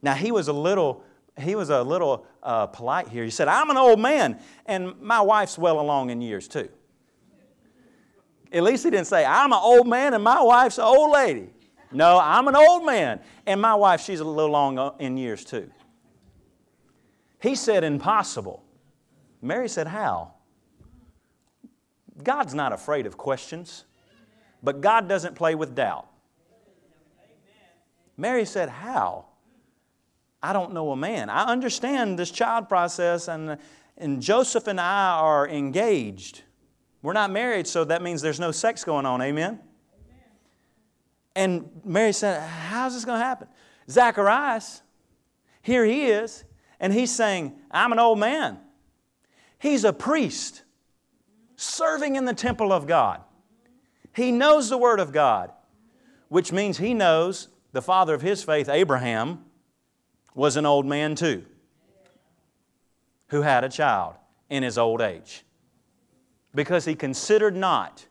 [0.00, 1.02] Now, he was a little
[1.38, 3.24] he was a little uh, polite here.
[3.24, 6.68] He said, I'm an old man, and my wife's well along in years too.
[8.52, 11.50] At least he didn't say, I'm an old man and my wife's an old lady.
[11.90, 15.44] No, I'm an old man, and my wife, she's a little long uh, in years
[15.44, 15.70] too.
[17.40, 18.64] He said, impossible.
[19.40, 20.34] Mary said, How?
[22.22, 23.84] God's not afraid of questions,
[24.62, 26.08] but God doesn't play with doubt.
[28.16, 29.26] Mary said, How?
[30.44, 31.30] I don't know a man.
[31.30, 33.56] I understand this child process, and,
[33.96, 36.42] and Joseph and I are engaged.
[37.00, 39.22] We're not married, so that means there's no sex going on.
[39.22, 39.58] Amen?
[39.58, 39.60] Amen.
[41.34, 43.48] And Mary said, How's this going to happen?
[43.88, 44.82] Zacharias,
[45.62, 46.44] here he is,
[46.78, 48.58] and he's saying, I'm an old man.
[49.58, 50.62] He's a priest
[51.56, 53.22] serving in the temple of God.
[54.14, 55.52] He knows the Word of God,
[56.28, 59.43] which means he knows the father of his faith, Abraham,
[60.34, 61.44] was an old man too,
[63.28, 64.14] who had a child
[64.50, 65.44] in his old age,
[66.54, 68.06] because he considered not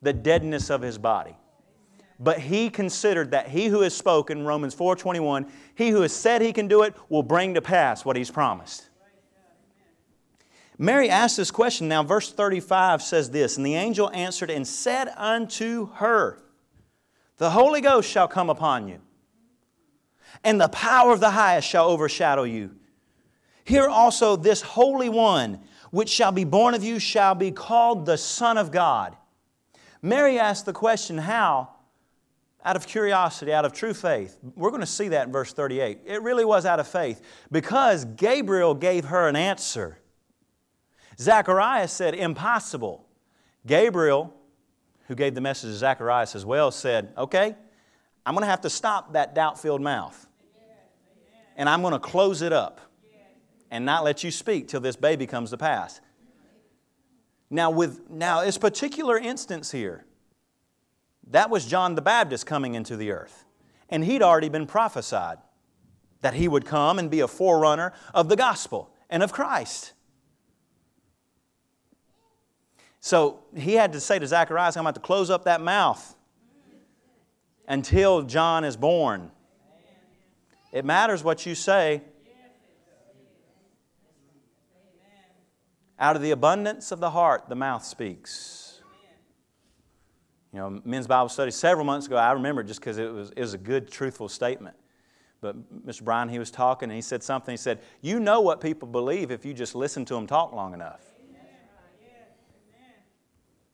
[0.00, 1.36] the deadness of his body.
[2.20, 6.52] But he considered that he who has spoken, Romans 4:21, he who has said he
[6.52, 8.88] can do it will bring to pass what he's promised.
[10.78, 11.88] Mary asked this question.
[11.88, 16.40] Now, verse 35 says this And the angel answered and said unto her,
[17.38, 19.00] The Holy Ghost shall come upon you,
[20.44, 22.74] and the power of the highest shall overshadow you.
[23.64, 28.16] Here also this Holy One, which shall be born of you, shall be called the
[28.16, 29.16] Son of God.
[30.02, 31.70] Mary asked the question, How?
[32.64, 34.38] Out of curiosity, out of true faith.
[34.56, 36.00] We're going to see that in verse 38.
[36.06, 37.22] It really was out of faith
[37.52, 39.98] because Gabriel gave her an answer.
[41.18, 43.06] Zacharias said, Impossible.
[43.66, 44.34] Gabriel,
[45.08, 47.54] who gave the message to Zacharias as well, said, Okay,
[48.24, 50.27] I'm going to have to stop that doubt filled mouth.
[51.58, 52.80] And I'm going to close it up
[53.70, 56.00] and not let you speak till this baby comes to pass.
[57.50, 60.06] Now, with now this particular instance here,
[61.30, 63.44] that was John the Baptist coming into the earth.
[63.90, 65.38] And he'd already been prophesied
[66.20, 69.92] that he would come and be a forerunner of the gospel and of Christ.
[73.00, 76.14] So he had to say to Zacharias, I'm about to close up that mouth
[77.66, 79.30] until John is born.
[80.72, 82.02] It matters what you say.
[85.98, 88.80] Out of the abundance of the heart, the mouth speaks.
[90.52, 93.40] You know, men's Bible study several months ago, I remember just because it was, it
[93.40, 94.76] was a good, truthful statement.
[95.40, 96.02] But Mr.
[96.02, 97.52] Bryan, he was talking and he said something.
[97.52, 100.74] He said, You know what people believe if you just listen to them talk long
[100.74, 101.00] enough.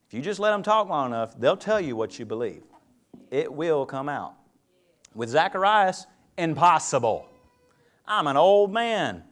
[0.06, 2.62] If you just let them talk long enough, they'll tell you what you believe
[3.30, 4.34] it will come out.
[5.14, 7.26] With Zacharias, impossible.
[8.06, 9.24] I'm an old man.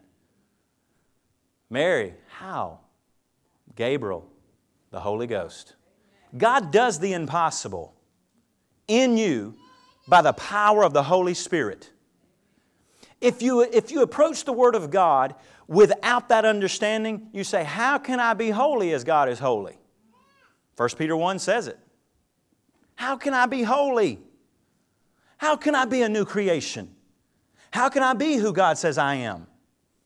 [1.70, 2.80] Mary, how?
[3.74, 4.26] Gabriel,
[4.90, 5.74] the Holy Ghost.
[6.36, 7.94] God does the impossible
[8.88, 9.54] in you
[10.08, 11.90] by the power of the Holy Spirit.
[13.20, 15.34] If you, if you approach the Word of God
[15.68, 19.78] without that understanding, you say, How can I be holy as God is holy?
[20.76, 21.78] 1 Peter 1 says it.
[22.94, 24.18] How can I be holy?
[25.38, 26.91] How can I be a new creation?
[27.72, 29.46] How can I be who God says I am?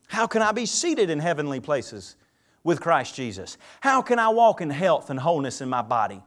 [0.08, 2.16] How can I be seated in heavenly places
[2.62, 3.58] with Christ Jesus?
[3.80, 6.22] How can I walk in health and wholeness in my body?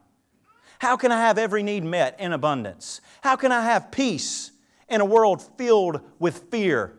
[0.79, 3.01] How can I have every need met in abundance?
[3.21, 4.51] How can I have peace
[4.89, 6.97] in a world filled with fear?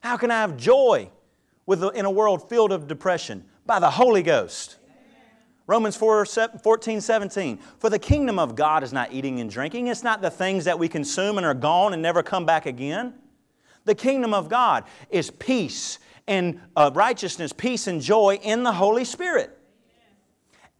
[0.00, 1.10] How can I have joy
[1.66, 3.44] in a world filled of depression?
[3.66, 4.76] By the Holy Ghost.
[5.66, 7.58] Romans 4, 14, 17.
[7.78, 9.86] For the kingdom of God is not eating and drinking.
[9.86, 13.14] It's not the things that we consume and are gone and never come back again.
[13.84, 19.04] The kingdom of God is peace and uh, righteousness, peace and joy in the Holy
[19.04, 19.58] Spirit.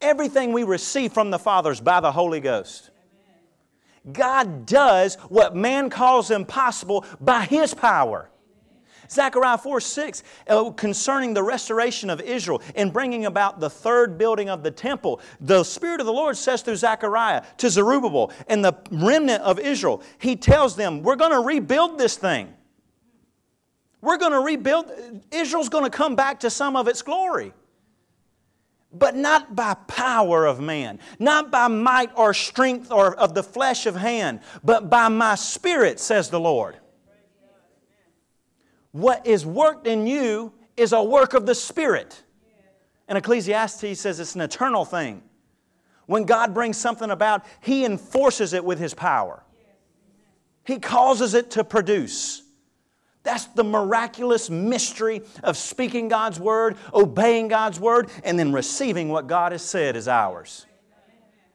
[0.01, 2.89] Everything we receive from the Father is by the Holy Ghost.
[4.11, 8.29] God does what man calls impossible by His power.
[9.09, 14.49] Zechariah 4 6, uh, concerning the restoration of Israel and bringing about the third building
[14.49, 18.75] of the temple, the Spirit of the Lord says through Zechariah to Zerubbabel and the
[18.91, 22.53] remnant of Israel, He tells them, We're going to rebuild this thing.
[24.05, 24.91] We're going to rebuild,
[25.31, 27.53] Israel's going to come back to some of its glory.
[28.93, 33.87] But not by power of man, not by might or strength or of the flesh
[33.87, 36.77] of hand, but by my spirit, says the Lord.
[38.91, 42.23] What is worked in you is a work of the Spirit.
[43.07, 45.23] And Ecclesiastes says it's an eternal thing.
[46.05, 49.43] When God brings something about, He enforces it with His power.
[50.63, 52.44] He causes it to produce.
[53.25, 59.25] That's the miraculous mystery of speaking God's Word, obeying God's Word, and then receiving what
[59.25, 60.67] God has said is ours.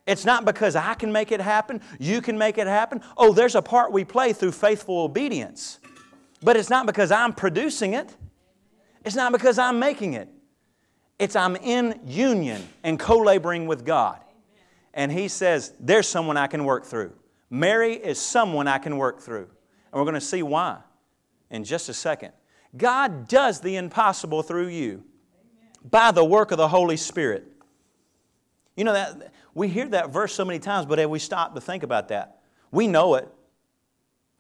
[0.05, 3.01] It's not because I can make it happen, you can make it happen.
[3.16, 5.79] Oh, there's a part we play through faithful obedience.
[6.43, 8.14] But it's not because I'm producing it,
[9.05, 10.29] it's not because I'm making it.
[11.21, 14.18] It's I'm in union and co laboring with God.
[14.93, 17.12] And He says, There's someone I can work through.
[17.49, 19.49] Mary is someone I can work through.
[19.93, 20.79] And we're going to see why
[21.51, 22.32] in just a second.
[22.76, 25.05] God does the impossible through you
[25.88, 27.46] by the work of the Holy Spirit.
[28.76, 31.61] You know that we hear that verse so many times, but have we stop to
[31.61, 32.40] think about that?
[32.70, 33.28] We know it.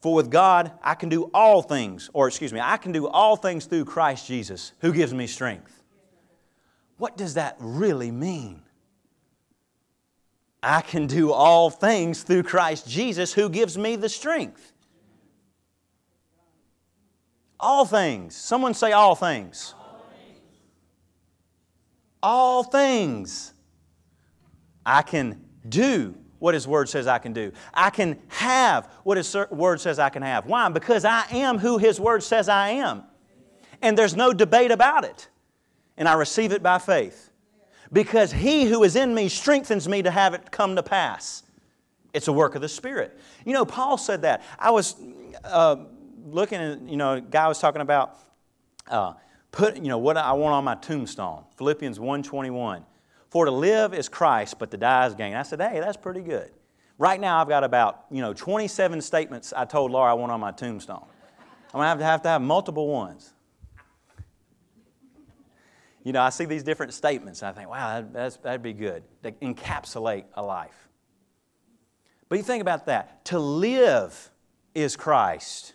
[0.00, 3.36] For with God, I can do all things, or excuse me, I can do all
[3.36, 5.82] things through Christ Jesus, who gives me strength.
[6.96, 8.62] What does that really mean?
[10.62, 14.72] I can do all things through Christ Jesus, who gives me the strength.
[17.60, 18.34] All things.
[18.34, 19.74] Someone say all things.
[22.22, 23.52] All things.
[24.84, 27.52] I can do what His Word says I can do.
[27.72, 30.46] I can have what His Word says I can have.
[30.46, 30.68] Why?
[30.70, 33.04] Because I am who His Word says I am.
[33.82, 35.28] And there's no debate about it.
[35.96, 37.30] And I receive it by faith.
[37.92, 41.42] Because He who is in me strengthens me to have it come to pass.
[42.14, 43.18] It's a work of the Spirit.
[43.44, 44.42] You know, Paul said that.
[44.58, 44.96] I was
[45.44, 45.76] uh,
[46.26, 48.18] looking at, you know, a guy was talking about
[48.88, 49.14] uh,
[49.52, 51.44] put, you know, what I want on my tombstone.
[51.56, 52.84] Philippians 1.21.
[53.30, 55.34] For to live is Christ, but to die is gain.
[55.34, 56.50] I said, hey, that's pretty good.
[56.98, 60.40] Right now, I've got about, you know, 27 statements I told Laura I want on
[60.40, 61.06] my tombstone.
[61.72, 63.32] I'm going to have to have to have multiple ones.
[66.02, 69.02] You know, I see these different statements, and I think, wow, that, that'd be good.
[69.22, 70.88] to encapsulate a life.
[72.28, 73.24] But you think about that.
[73.26, 74.30] To live
[74.74, 75.74] is Christ,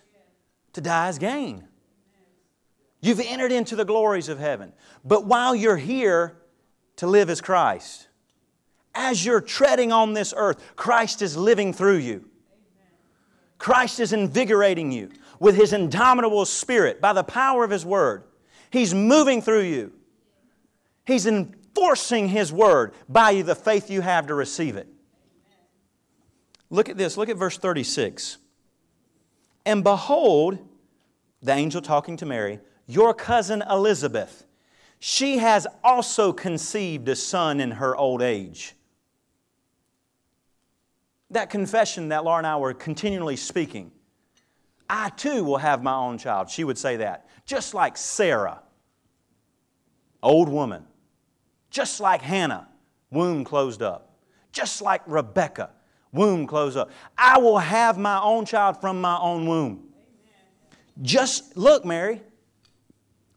[0.76, 1.66] to die is gain.
[3.00, 4.72] You've entered into the glories of heaven.
[5.04, 6.38] But while you're here,
[6.96, 8.08] to live as Christ.
[8.94, 12.28] As you're treading on this earth, Christ is living through you.
[13.58, 18.24] Christ is invigorating you with His indomitable spirit by the power of His Word.
[18.70, 19.92] He's moving through you.
[21.06, 24.88] He's enforcing His Word by you, the faith you have to receive it.
[26.68, 27.16] Look at this.
[27.16, 28.38] Look at verse 36.
[29.64, 30.58] And behold,
[31.42, 34.46] the angel talking to Mary, your cousin Elizabeth
[34.98, 38.74] she has also conceived a son in her old age.
[41.30, 43.92] That confession that Laura and I were continually speaking,
[44.88, 46.48] I too will have my own child.
[46.48, 47.28] She would say that.
[47.44, 48.62] Just like Sarah,
[50.22, 50.84] old woman.
[51.70, 52.68] Just like Hannah,
[53.10, 54.16] womb closed up.
[54.52, 55.70] Just like Rebecca,
[56.12, 56.90] womb closed up.
[57.18, 59.85] I will have my own child from my own womb.
[61.02, 62.22] Just look, Mary,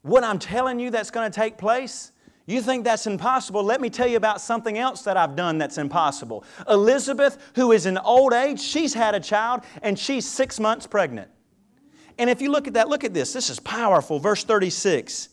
[0.02, 2.12] what I'm telling you that's going to take place,
[2.46, 3.62] you think that's impossible?
[3.62, 6.44] Let me tell you about something else that I've done that's impossible.
[6.68, 11.30] Elizabeth, who is in old age, she's had a child and she's six months pregnant.
[12.18, 13.32] And if you look at that, look at this.
[13.32, 14.18] This is powerful.
[14.18, 15.28] Verse 36.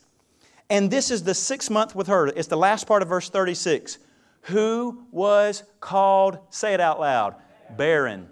[0.69, 2.27] And this is the sixth month with her.
[2.27, 3.97] It's the last part of verse 36.
[4.41, 7.35] Who was called, say it out loud,
[7.75, 8.29] barren.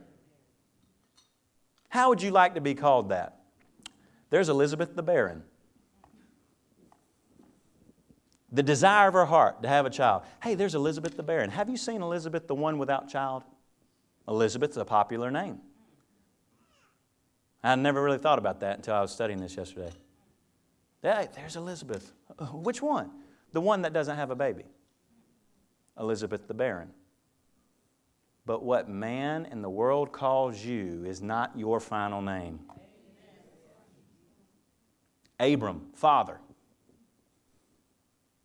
[1.89, 3.39] How would you like to be called that?
[4.35, 5.43] There's Elizabeth the barren
[8.51, 10.23] the desire of her heart to have a child.
[10.43, 11.49] Hey, there's Elizabeth the barren.
[11.51, 13.43] Have you seen Elizabeth the one without child?
[14.27, 15.61] Elizabeth's a popular name.
[17.63, 19.93] I never really thought about that until I was studying this yesterday.
[21.01, 22.11] Hey, there's Elizabeth.
[22.51, 23.11] Which one?
[23.53, 24.65] The one that doesn't have a baby.
[25.97, 26.89] Elizabeth the barren.
[28.45, 32.59] But what man in the world calls you is not your final name.
[35.39, 36.39] Abram, father.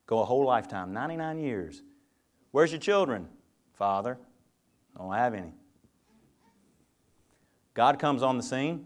[0.06, 1.82] Go a whole lifetime, 99 years.
[2.50, 3.28] Where's your children?
[3.74, 4.18] Father,
[4.96, 5.52] don't have any.
[7.74, 8.84] God comes on the scene.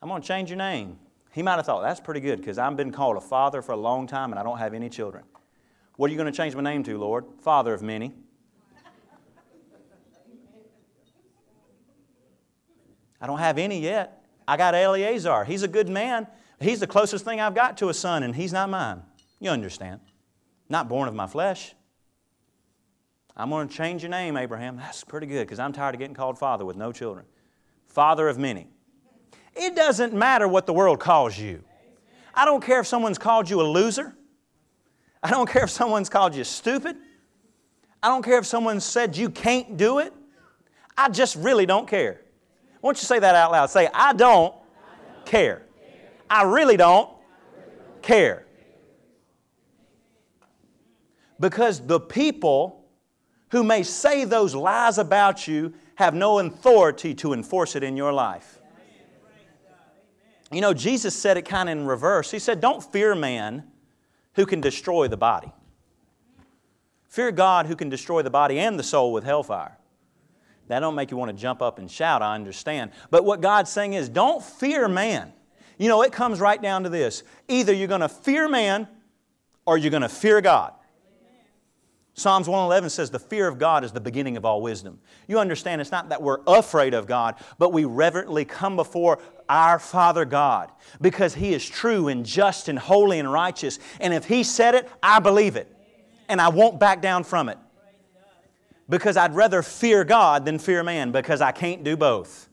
[0.00, 0.98] I'm going to change your name.
[1.32, 3.76] He might have thought, that's pretty good because I've been called a father for a
[3.76, 5.24] long time and I don't have any children.
[5.96, 7.26] What are you going to change my name to, Lord?
[7.40, 8.12] Father of many.
[13.20, 14.24] I don't have any yet.
[14.48, 15.44] I got Eleazar.
[15.44, 16.26] He's a good man.
[16.60, 19.02] He's the closest thing I've got to a son, and he's not mine.
[19.40, 20.00] You understand.
[20.68, 21.74] Not born of my flesh.
[23.36, 24.76] I'm going to change your name, Abraham.
[24.76, 27.24] That's pretty good because I'm tired of getting called father with no children.
[27.86, 28.68] Father of many.
[29.56, 31.64] It doesn't matter what the world calls you.
[32.34, 34.14] I don't care if someone's called you a loser.
[35.22, 36.96] I don't care if someone's called you stupid.
[38.02, 40.12] I don't care if someone said you can't do it.
[40.96, 42.20] I just really don't care.
[42.80, 43.70] Why don't you say that out loud?
[43.70, 44.54] Say, I don't
[45.24, 45.62] care.
[46.30, 47.10] I really don't
[48.00, 48.46] care.
[51.40, 52.84] Because the people
[53.50, 58.12] who may say those lies about you have no authority to enforce it in your
[58.12, 58.58] life.
[60.52, 62.30] You know, Jesus said it kind of in reverse.
[62.30, 63.64] He said, Don't fear man
[64.34, 65.52] who can destroy the body.
[67.04, 69.76] Fear God who can destroy the body and the soul with hellfire.
[70.68, 72.92] That don't make you want to jump up and shout, I understand.
[73.10, 75.32] But what God's saying is don't fear man.
[75.80, 77.22] You know, it comes right down to this.
[77.48, 78.86] Either you're going to fear man
[79.64, 80.74] or you're going to fear God.
[82.12, 85.00] Psalms 111 says the fear of God is the beginning of all wisdom.
[85.26, 89.78] You understand it's not that we're afraid of God, but we reverently come before our
[89.78, 90.70] Father God
[91.00, 93.78] because He is true and just and holy and righteous.
[94.00, 95.74] And if He said it, I believe it.
[96.28, 97.56] And I won't back down from it
[98.86, 102.50] because I'd rather fear God than fear man because I can't do both.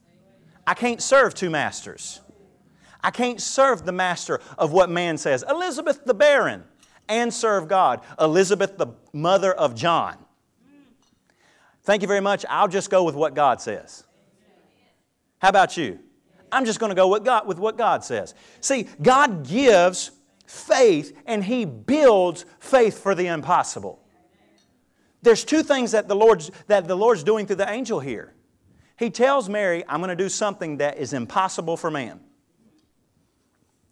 [0.66, 2.22] I can't serve two masters.
[3.08, 6.66] I can't serve the master of what man says, Elizabeth the barren,
[7.08, 10.18] and serve God, Elizabeth the mother of John.
[11.84, 12.46] Thank you very much.
[12.50, 14.04] I'll just go with what God says.
[15.40, 16.00] How about you?
[16.52, 18.36] I'm just going to go with, God, with what God says.
[18.60, 20.12] See, God gives
[20.46, 24.04] faith and He builds faith for the impossible.
[25.22, 28.34] There's two things that the Lord's, that the Lord's doing through the angel here.
[29.00, 32.20] He tells Mary, I'm going to do something that is impossible for man.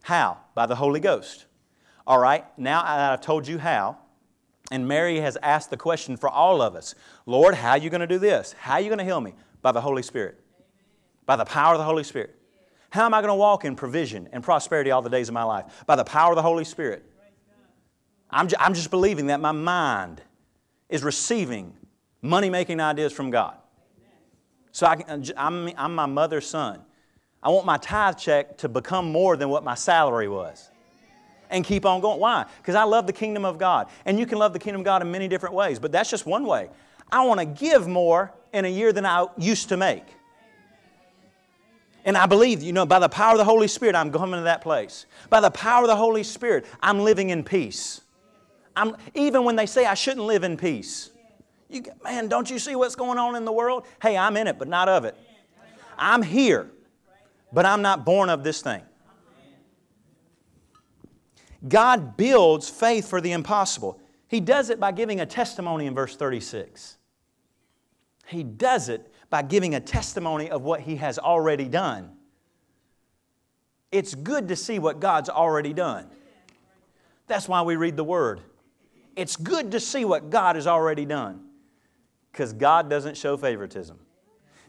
[0.06, 0.38] How?
[0.54, 1.46] By the Holy Ghost.
[2.06, 3.98] All right, now I've told you how,
[4.70, 6.94] and Mary has asked the question for all of us
[7.26, 8.54] Lord, how are you going to do this?
[8.60, 9.34] How are you going to heal me?
[9.64, 10.40] By the Holy Spirit.
[11.26, 12.36] By the power of the Holy Spirit.
[12.92, 15.42] How am I going to walk in provision and prosperity all the days of my
[15.42, 15.66] life?
[15.88, 17.04] By the power of the Holy Spirit.
[18.30, 20.22] I'm, I'm just believing that my mind
[20.88, 21.76] is receiving
[22.22, 23.58] money making ideas from God.
[24.72, 25.04] So I,
[25.36, 26.85] I'm, I'm my mother's son.
[27.46, 30.72] I want my tithe check to become more than what my salary was.
[31.52, 32.20] And keep on going.
[32.20, 32.46] Why?
[32.58, 33.88] Because I love the kingdom of God.
[34.04, 36.26] And you can love the kingdom of God in many different ways, but that's just
[36.26, 36.70] one way.
[37.12, 40.04] I want to give more in a year than I used to make.
[42.04, 44.46] And I believe, you know, by the power of the Holy Spirit, I'm coming to
[44.46, 45.06] that place.
[45.30, 48.02] By the power of the Holy Spirit, I'm living in peace.
[48.76, 51.12] I'm, even when they say I shouldn't live in peace.
[51.70, 53.86] You, man, don't you see what's going on in the world?
[54.02, 55.16] Hey, I'm in it, but not of it.
[55.98, 56.70] I'm here,
[57.52, 58.82] but I'm not born of this thing.
[61.68, 64.00] God builds faith for the impossible.
[64.28, 66.98] He does it by giving a testimony in verse 36.
[68.28, 72.12] He does it by giving a testimony of what He has already done.
[73.92, 76.08] It's good to see what God's already done.
[77.28, 78.42] That's why we read the Word.
[79.16, 81.46] It's good to see what God has already done
[82.32, 83.98] because God doesn't show favoritism.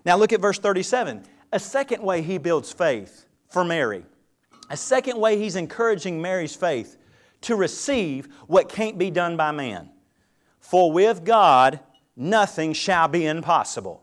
[0.04, 1.24] Now look at verse 37.
[1.56, 4.04] A second way he builds faith for Mary.
[4.68, 6.98] A second way he's encouraging Mary's faith
[7.40, 9.88] to receive what can't be done by man.
[10.60, 11.80] For with God,
[12.14, 14.02] nothing shall be impossible.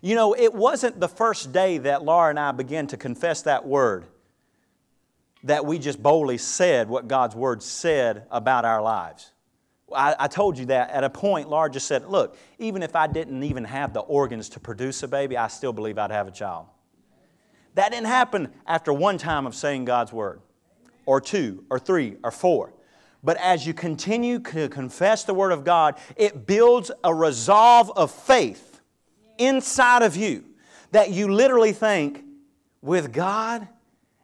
[0.00, 3.66] You know, it wasn't the first day that Laura and I began to confess that
[3.66, 4.04] word
[5.42, 9.32] that we just boldly said what God's Word said about our lives.
[9.94, 13.06] I, I, told you that at a point, Laura just said, Look, even if I
[13.06, 16.30] didn't even have the organs to produce a baby, I still believe I'd have a
[16.30, 16.66] child.
[17.74, 20.40] That didn't happen after one time of saying God's Word,
[21.06, 22.72] or two, or three, or four.
[23.22, 28.10] But as you continue to confess the Word of God, it builds a resolve of
[28.10, 28.80] faith
[29.38, 30.44] inside of you
[30.92, 32.24] that you literally think,
[32.82, 33.68] with God,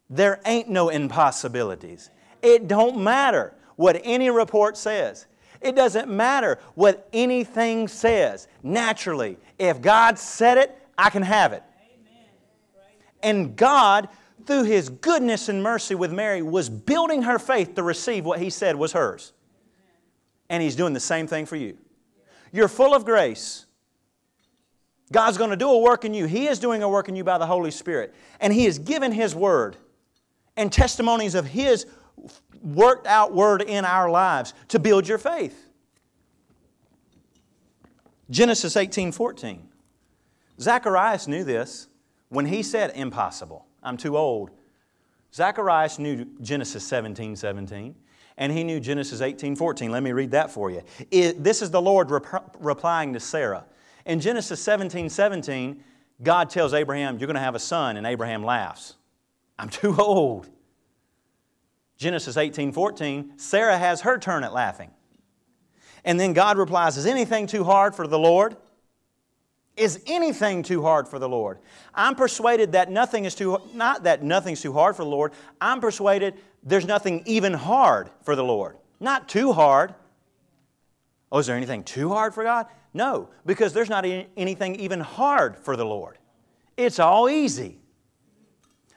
[0.08, 2.10] There ain't no impossibilities.
[2.40, 5.26] It don't matter what any report says.
[5.60, 8.48] It doesn't matter what anything says.
[8.62, 11.62] Naturally, if God said it, I can have it.
[13.22, 14.08] And God,
[14.46, 18.50] through His goodness and mercy with Mary, was building her faith to receive what He
[18.50, 19.32] said was hers.
[20.48, 21.76] And He's doing the same thing for you.
[22.52, 23.66] You're full of grace.
[25.12, 26.26] God's going to do a work in you.
[26.26, 28.14] He is doing a work in you by the Holy Spirit.
[28.40, 29.76] And He has given His Word
[30.56, 31.86] and testimonies of His
[32.66, 35.70] worked out Word in our lives to build your faith.
[38.28, 39.68] Genesis 18 14.
[40.60, 41.88] Zacharias knew this
[42.28, 43.66] when he said impossible.
[43.82, 44.50] I'm too old.
[45.32, 47.94] Zacharias knew Genesis 17 17
[48.38, 49.90] and he knew Genesis 18 14.
[49.90, 50.82] Let me read that for you.
[51.10, 53.64] It, this is the Lord rep- replying to Sarah.
[54.04, 55.82] In Genesis 17 17,
[56.22, 58.94] God tells Abraham, You're going to have a son, and Abraham laughs.
[59.58, 60.48] I'm too old.
[61.96, 64.90] Genesis 18 14, Sarah has her turn at laughing.
[66.04, 68.56] And then God replies, Is anything too hard for the Lord?
[69.76, 71.58] Is anything too hard for the Lord?
[71.94, 75.80] I'm persuaded that nothing is too, not that nothing's too hard for the Lord, I'm
[75.80, 78.76] persuaded there's nothing even hard for the Lord.
[79.00, 79.94] Not too hard.
[81.30, 82.66] Oh, is there anything too hard for God?
[82.94, 86.18] No, because there's not anything even hard for the Lord.
[86.76, 87.78] It's all easy.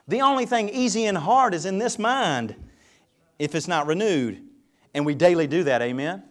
[0.08, 2.56] The only thing easy and hard is in this mind
[3.40, 4.42] if it's not renewed.
[4.94, 6.22] And we daily do that, amen?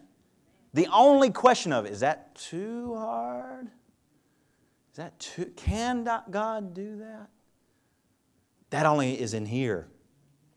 [0.73, 3.65] The only question of it, is that too hard?
[4.91, 7.29] Is that too, can God do that?
[8.69, 9.87] That only is in here.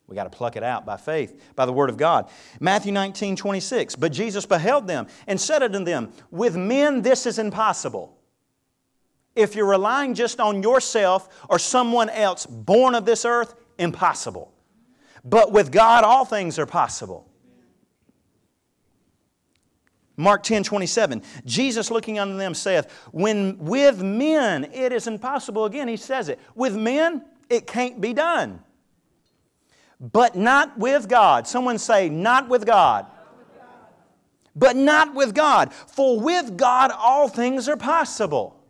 [0.06, 2.28] We got to pluck it out by faith, by the Word of God.
[2.60, 3.96] Matthew 19, 26.
[3.96, 8.18] But Jesus beheld them and said unto them, With men this is impossible.
[9.34, 14.52] If you're relying just on yourself or someone else born of this earth, impossible.
[15.24, 17.28] But with God, all things are possible.
[20.16, 21.22] Mark 10, 27.
[21.44, 26.38] Jesus looking unto them saith, When with men it is impossible, again, he says it,
[26.54, 28.60] with men it can't be done
[30.02, 31.46] but not with God.
[31.46, 33.06] Someone say, not with God.
[34.54, 35.72] But not with God.
[35.72, 38.61] For with God all things are possible.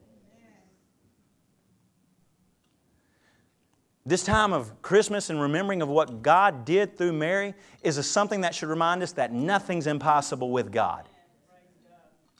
[4.05, 8.41] This time of Christmas and remembering of what God did through Mary is a something
[8.41, 11.09] that should remind us that nothing's impossible with God.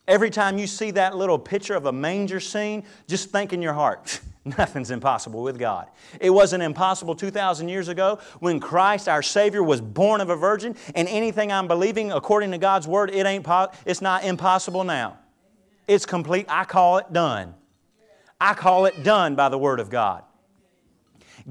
[0.09, 3.75] Every time you see that little picture of a manger scene, just think in your
[3.75, 5.89] heart, Nothing's impossible with God.
[6.19, 10.75] It wasn't impossible 2,000 years ago when Christ, our Savior, was born of a virgin,
[10.97, 15.19] and anything I'm believing according to God's Word, it ain't po- it's not impossible now.
[15.87, 16.47] It's complete.
[16.49, 17.55] I call it done.
[18.41, 20.25] I call it done by the Word of God.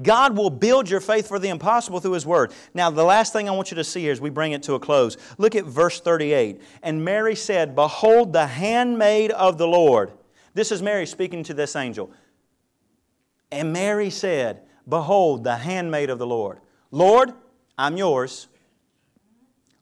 [0.00, 2.52] God will build your faith for the impossible through His Word.
[2.72, 4.74] Now, the last thing I want you to see here as we bring it to
[4.74, 6.60] a close, look at verse 38.
[6.82, 10.12] And Mary said, Behold, the handmaid of the Lord.
[10.54, 12.10] This is Mary speaking to this angel.
[13.50, 16.60] And Mary said, Behold, the handmaid of the Lord.
[16.90, 17.32] Lord,
[17.76, 18.48] I'm yours.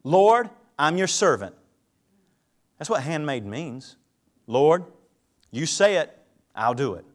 [0.03, 1.55] Lord, I'm your servant.
[2.77, 3.95] That's what handmaid means.
[4.47, 4.83] Lord,
[5.51, 6.17] you say it,
[6.55, 7.05] I'll do it.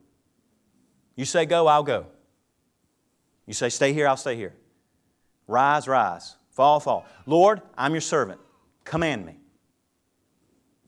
[1.16, 2.06] You say go, I'll go.
[3.46, 4.54] You say stay here, I'll stay here.
[5.46, 6.36] Rise, rise.
[6.50, 7.06] Fall, fall.
[7.26, 8.40] Lord, I'm your servant.
[8.84, 9.36] Command me.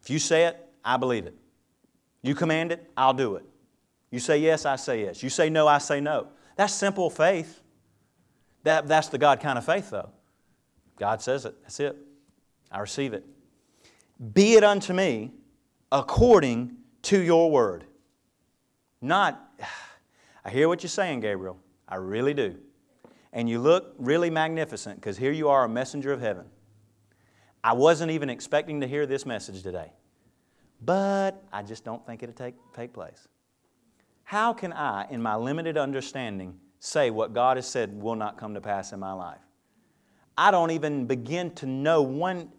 [0.02, 1.34] If you say it, I believe it.
[2.22, 3.44] You command it, I'll do it.
[4.10, 5.22] You say yes, I say yes.
[5.22, 6.28] You say no, I say no.
[6.56, 7.60] That's simple faith.
[8.64, 10.10] That, that's the God kind of faith, though.
[10.98, 11.54] God says it.
[11.62, 11.96] That's it.
[12.72, 13.24] I receive it.
[14.34, 15.32] Be it unto me
[15.92, 17.84] according to your word.
[19.00, 19.40] Not,
[20.44, 21.58] I hear what you're saying, Gabriel.
[21.88, 22.56] I really do.
[23.32, 26.46] And you look really magnificent because here you are, a messenger of heaven.
[27.62, 29.92] I wasn't even expecting to hear this message today,
[30.80, 33.28] but I just don't think it'll take, take place.
[34.24, 38.54] How can I, in my limited understanding, say what God has said will not come
[38.54, 39.40] to pass in my life?
[40.36, 42.50] I don't even begin to know one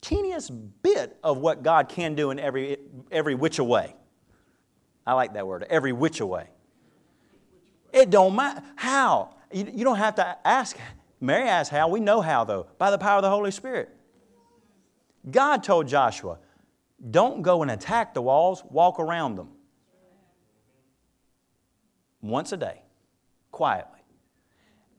[0.00, 0.52] teeniest
[0.82, 2.78] bit of what God can do in every,
[3.10, 3.94] every which way.
[5.06, 6.48] I like that word, every which way.
[7.92, 8.62] It don't matter.
[8.76, 9.34] How?
[9.52, 10.76] You, you don't have to ask.
[11.20, 11.88] Mary asked how.
[11.88, 13.90] We know how, though, by the power of the Holy Spirit.
[15.30, 16.38] God told Joshua,
[17.10, 19.48] don't go and attack the walls, walk around them
[22.20, 22.82] once a day,
[23.50, 24.00] quietly.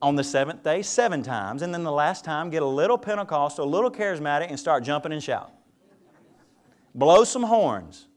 [0.02, 3.66] On the seventh day, seven times, and then the last time, get a little Pentecostal,
[3.66, 5.56] a little charismatic, and start jumping and shouting.
[6.94, 8.08] Blow some horns.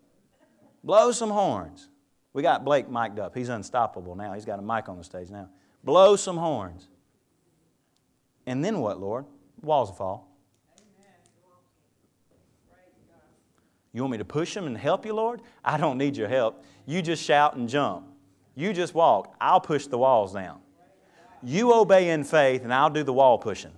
[0.82, 1.88] Blow some horns.
[2.36, 3.34] We got Blake mic'd up.
[3.34, 4.34] He's unstoppable now.
[4.34, 5.48] He's got a mic on the stage now.
[5.82, 6.86] Blow some horns.
[8.44, 9.24] And then what, Lord?
[9.62, 10.28] Walls will fall.
[13.94, 15.40] You want me to push them and help you, Lord?
[15.64, 16.62] I don't need your help.
[16.84, 18.06] You just shout and jump.
[18.54, 19.34] You just walk.
[19.40, 20.60] I'll push the walls down.
[21.42, 23.72] You obey in faith, and I'll do the wall pushing.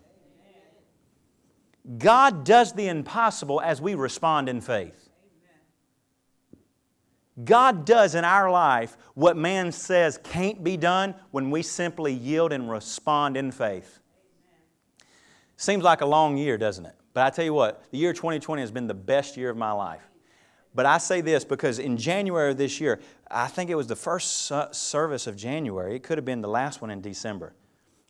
[1.96, 5.07] God does the impossible as we respond in faith.
[7.44, 12.52] God does in our life what man says can't be done when we simply yield
[12.52, 14.00] and respond in faith.
[15.56, 16.94] Seems like a long year, doesn't it?
[17.14, 19.72] But I tell you what, the year 2020 has been the best year of my
[19.72, 20.02] life.
[20.74, 23.96] But I say this because in January of this year, I think it was the
[23.96, 27.54] first service of January, it could have been the last one in December.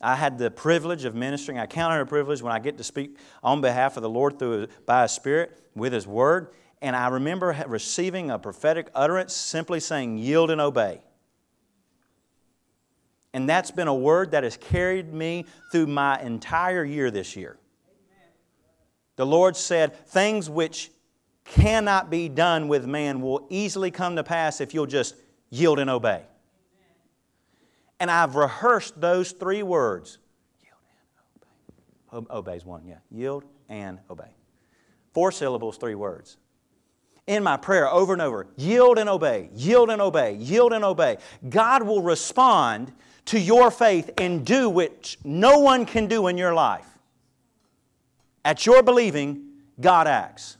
[0.01, 1.59] I had the privilege of ministering.
[1.59, 4.39] I count it a privilege when I get to speak on behalf of the Lord
[4.39, 6.53] through by His Spirit with His Word.
[6.81, 11.01] And I remember receiving a prophetic utterance simply saying, Yield and obey.
[13.35, 17.57] And that's been a word that has carried me through my entire year this year.
[19.16, 20.91] The Lord said, Things which
[21.45, 25.16] cannot be done with man will easily come to pass if you'll just
[25.51, 26.22] yield and obey.
[28.01, 30.18] And I've rehearsed those three words
[30.62, 30.79] yield
[32.12, 32.35] and obey.
[32.35, 32.99] Obey's one, yeah.
[33.11, 34.31] Yield and obey.
[35.12, 36.37] Four syllables, three words.
[37.29, 41.18] In my prayer over and over yield and obey, yield and obey, yield and obey.
[41.47, 42.91] God will respond
[43.26, 46.87] to your faith and do which no one can do in your life.
[48.47, 49.45] At your believing,
[49.79, 50.57] God acts.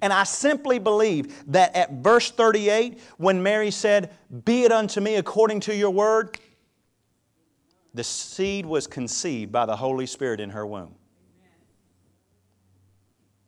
[0.00, 4.12] And I simply believe that at verse 38, when Mary said,
[4.44, 6.38] Be it unto me according to your word,
[7.94, 10.94] the seed was conceived by the Holy Spirit in her womb.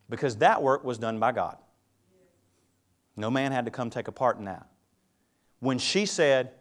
[0.09, 1.57] Because that work was done by God.
[3.15, 4.67] No man had to come take a part in that.
[5.59, 6.51] When she said,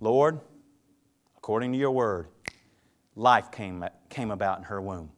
[0.00, 0.40] Lord,
[1.36, 2.26] according to your word,
[3.16, 5.10] life came, came about in her womb.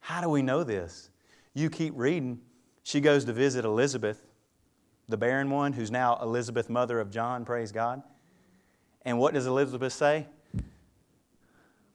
[0.00, 1.10] How do we know this?
[1.54, 2.40] You keep reading.
[2.82, 4.26] She goes to visit Elizabeth,
[5.08, 8.02] the barren one, who's now Elizabeth, mother of John, praise God.
[9.02, 10.26] And what does Elizabeth say?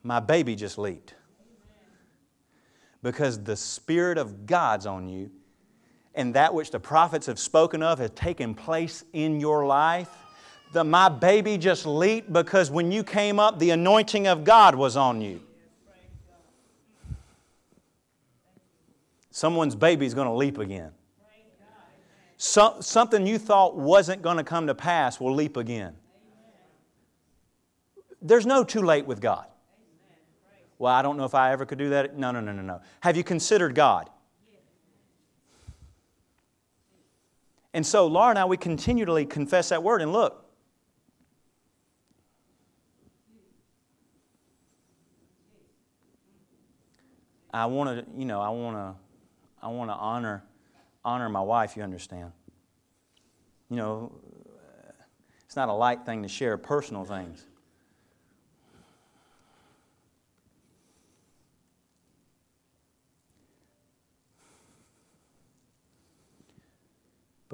[0.03, 1.15] My baby just leaped.
[3.01, 5.31] Because the Spirit of God's on you,
[6.15, 10.09] and that which the prophets have spoken of has taken place in your life.
[10.73, 14.97] The, my baby just leaped because when you came up, the anointing of God was
[14.97, 15.41] on you.
[19.29, 20.91] Someone's baby is going to leap again.
[22.37, 25.95] So, something you thought wasn't going to come to pass will leap again.
[28.21, 29.45] There's no too late with God.
[30.77, 32.17] Well, I don't know if I ever could do that.
[32.17, 32.81] No, no, no, no, no.
[33.01, 34.09] Have you considered God?
[37.75, 40.01] And so, Laura and I, we continually confess that word.
[40.01, 40.45] And look,
[47.53, 48.95] I want to, you know, I want to,
[49.61, 50.45] I want to honor,
[51.03, 51.75] honor my wife.
[51.75, 52.31] You understand?
[53.69, 54.21] You know,
[55.43, 57.45] it's not a light thing to share personal things.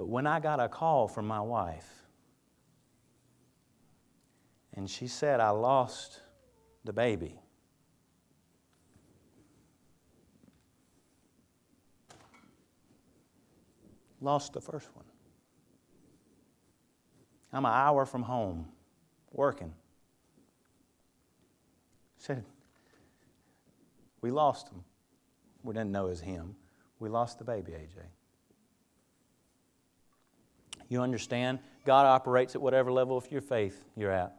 [0.01, 2.07] But when I got a call from my wife,
[4.73, 6.21] and she said, I lost
[6.83, 7.39] the baby.
[14.19, 15.05] Lost the first one.
[17.53, 18.69] I'm an hour from home
[19.31, 19.71] working.
[22.17, 22.43] Said,
[24.21, 24.83] We lost him.
[25.61, 26.55] We didn't know it was him.
[26.97, 28.01] We lost the baby, AJ.
[30.91, 31.59] You understand?
[31.85, 34.35] God operates at whatever level of your faith you're at.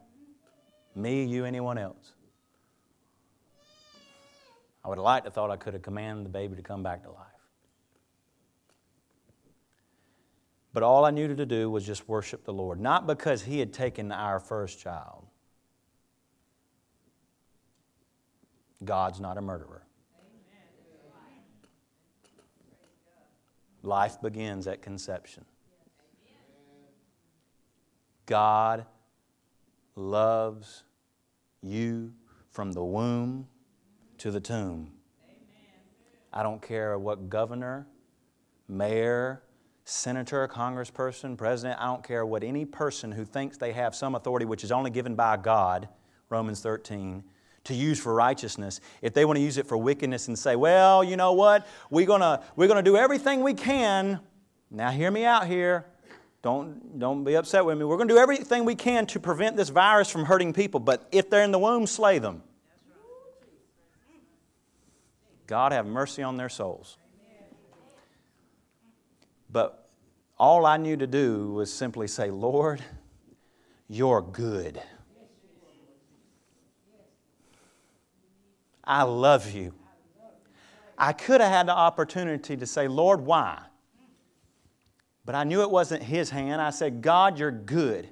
[0.93, 2.13] Me, you, anyone else.
[4.85, 7.01] I would have liked to thought I could have commanded the baby to come back
[7.05, 7.25] to life.
[10.73, 12.79] But all I needed to do was just worship the Lord.
[12.79, 15.25] Not because He had taken our first child.
[18.85, 19.87] God's not a murderer.
[23.81, 25.45] Life begins at conception.
[28.25, 28.85] God
[29.95, 30.83] loves
[31.61, 32.13] you
[32.51, 33.47] from the womb
[34.19, 34.91] to the tomb.
[36.31, 37.87] I don't care what governor,
[38.67, 39.43] mayor,
[39.85, 44.45] senator, congressperson, president, I don't care what any person who thinks they have some authority
[44.45, 45.89] which is only given by God,
[46.29, 47.23] Romans 13,
[47.65, 51.03] to use for righteousness, if they want to use it for wickedness and say, well,
[51.03, 54.19] you know what, we're going to, we're going to do everything we can.
[54.69, 55.85] Now, hear me out here.
[56.43, 57.85] Don't, don't be upset with me.
[57.85, 61.07] We're going to do everything we can to prevent this virus from hurting people, but
[61.11, 62.43] if they're in the womb, slay them.
[65.47, 66.97] God have mercy on their souls.
[69.49, 69.89] But
[70.37, 72.83] all I knew to do was simply say, Lord,
[73.87, 74.81] you're good.
[78.83, 79.73] I love you.
[80.97, 83.61] I could have had the opportunity to say, Lord, why?
[85.25, 86.61] But I knew it wasn't His hand.
[86.61, 88.09] I said, God, you're good.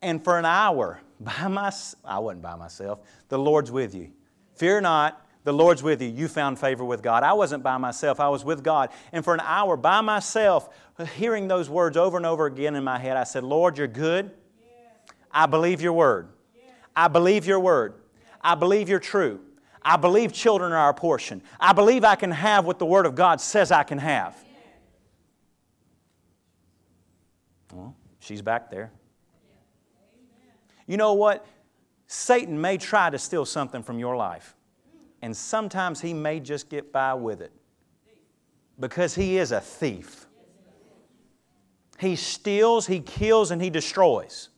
[0.00, 1.72] And for an hour, by my,
[2.04, 4.10] I wasn't by myself, the Lord's with you.
[4.54, 6.08] Fear not, the Lord's with you.
[6.08, 7.22] You found favor with God.
[7.22, 8.90] I wasn't by myself, I was with God.
[9.12, 10.68] And for an hour by myself,
[11.16, 14.30] hearing those words over and over again in my head, I said, Lord, you're good.
[15.30, 16.28] I believe your word.
[16.94, 17.94] I believe your word.
[18.40, 19.40] I believe you're true.
[19.82, 21.42] I believe children are our portion.
[21.60, 24.36] I believe I can have what the Word of God says I can have.
[27.72, 27.94] Well,
[28.24, 28.90] she's back there.
[30.86, 31.46] You know what?
[32.06, 34.54] Satan may try to steal something from your life,
[35.22, 37.52] and sometimes he may just get by with it
[38.78, 40.26] because he is a thief.
[41.98, 44.48] He steals, he kills, and he destroys.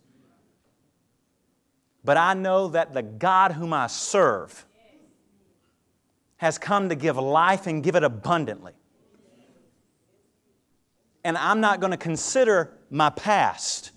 [2.04, 4.64] But I know that the God whom I serve
[6.38, 8.72] has come to give life and give it abundantly.
[11.24, 13.92] And I'm not going to consider my past.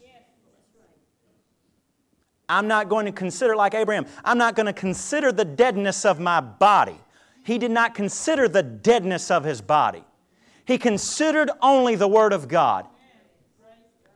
[2.48, 6.20] I'm not going to consider, like Abraham, I'm not going to consider the deadness of
[6.20, 7.00] my body.
[7.44, 10.04] He did not consider the deadness of his body.
[10.66, 12.88] He considered only the Word of God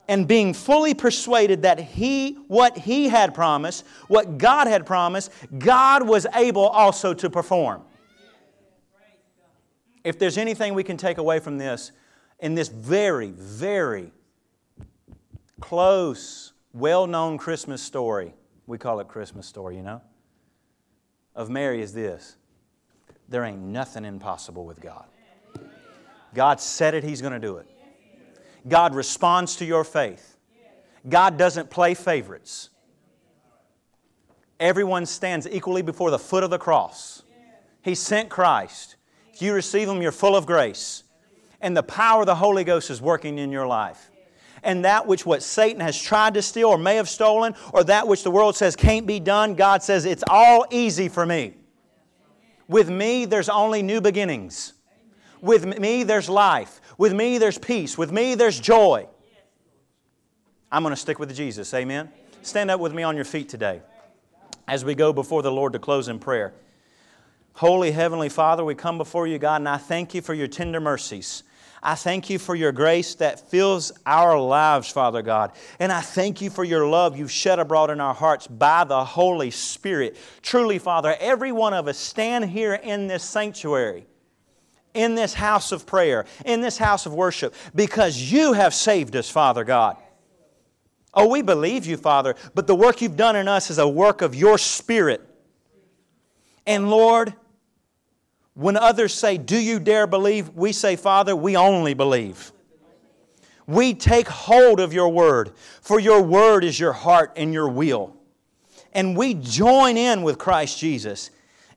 [0.07, 6.05] and being fully persuaded that he what he had promised what god had promised god
[6.07, 7.82] was able also to perform
[10.03, 11.91] if there's anything we can take away from this
[12.39, 14.11] in this very very
[15.64, 18.34] close well-known christmas story
[18.68, 20.01] we call it christmas story you know
[21.36, 22.38] of mary is this
[23.30, 25.05] there ain't nothing impossible with god
[26.34, 27.68] god said it he's going to do it
[28.68, 30.38] God responds to your faith.
[31.07, 32.70] God doesn't play favorites.
[34.59, 37.24] Everyone stands equally before the foot of the cross.
[37.82, 38.95] He sent Christ.
[39.34, 41.03] If you receive Him, you're full of grace.
[41.59, 44.09] And the power of the Holy Ghost is working in your life.
[44.64, 48.07] And that which what Satan has tried to steal or may have stolen, or that
[48.07, 51.55] which the world says can't be done, God says it's all easy for me.
[52.68, 54.74] With me, there's only new beginnings.
[55.41, 56.80] With me, there's life.
[56.97, 57.97] With me, there's peace.
[57.97, 59.07] With me, there's joy.
[60.72, 61.74] I'm going to stick with Jesus.
[61.74, 62.09] Amen.
[62.41, 63.82] Stand up with me on your feet today
[64.68, 66.53] as we go before the Lord to close in prayer.
[67.55, 70.80] Holy Heavenly Father, we come before you, God, and I thank you for your tender
[70.80, 71.43] mercies.
[71.86, 75.51] I thank you for your grace that fills our lives, Father God.
[75.79, 79.03] And I thank you for your love you've shed abroad in our hearts by the
[79.03, 80.15] Holy Spirit.
[80.41, 84.07] Truly, Father, every one of us stand here in this sanctuary
[84.93, 89.27] in this house of prayer, in this house of worship, because you have saved us,
[89.27, 89.97] Father God.
[91.15, 94.21] Oh, we believe you, Father, but the work you've done in us is a work
[94.21, 95.27] of your Spirit.
[96.65, 97.34] And Lord,
[98.54, 100.49] when others say, Do you dare believe?
[100.49, 102.51] we say, Father, we only believe.
[103.66, 108.16] We take hold of your word, for your word is your heart and your will.
[108.91, 111.30] And we join in with Christ Jesus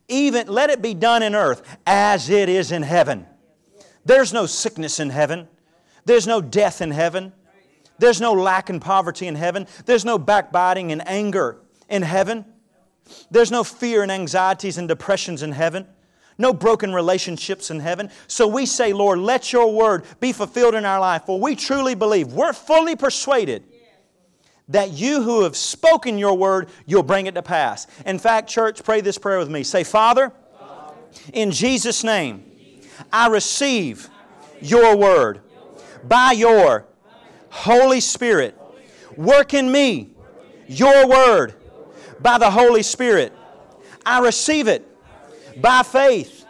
[0.08, 3.26] even let it be done in earth as it is in heaven.
[4.04, 5.48] There's no sickness in heaven.
[6.04, 7.32] There's no death in heaven.
[7.98, 9.66] There's no lack and poverty in heaven.
[9.84, 11.58] There's no backbiting and anger
[11.88, 12.44] in heaven.
[13.30, 15.86] There's no fear and anxieties and depressions in heaven.
[16.38, 18.10] No broken relationships in heaven.
[18.26, 21.22] So we say, Lord, let your word be fulfilled in our life.
[21.24, 23.64] For we truly believe, we're fully persuaded
[24.68, 27.86] that you who have spoken your word, you'll bring it to pass.
[28.04, 29.62] In fact, church, pray this prayer with me.
[29.62, 30.32] Say, Father,
[31.32, 32.44] in Jesus' name,
[33.12, 34.10] I receive
[34.60, 35.40] your word
[36.04, 36.86] by your
[37.50, 38.58] Holy Spirit.
[39.16, 40.10] Work in me
[40.66, 41.54] your word
[42.20, 43.32] by the Holy Spirit.
[44.04, 44.86] I receive it
[45.60, 46.44] by faith.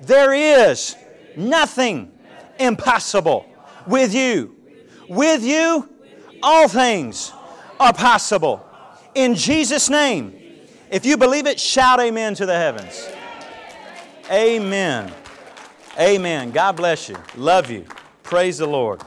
[0.00, 0.96] There is
[1.36, 2.12] nothing
[2.58, 3.46] impossible
[3.86, 4.56] with you.
[5.08, 5.88] With you,
[6.42, 7.32] all things
[7.78, 8.66] are possible.
[9.14, 10.38] In Jesus' name.
[10.90, 13.08] If you believe it, shout amen to the heavens.
[14.30, 15.12] Amen.
[15.98, 16.50] Amen.
[16.50, 17.16] God bless you.
[17.34, 17.86] Love you.
[18.22, 19.02] Praise the Lord.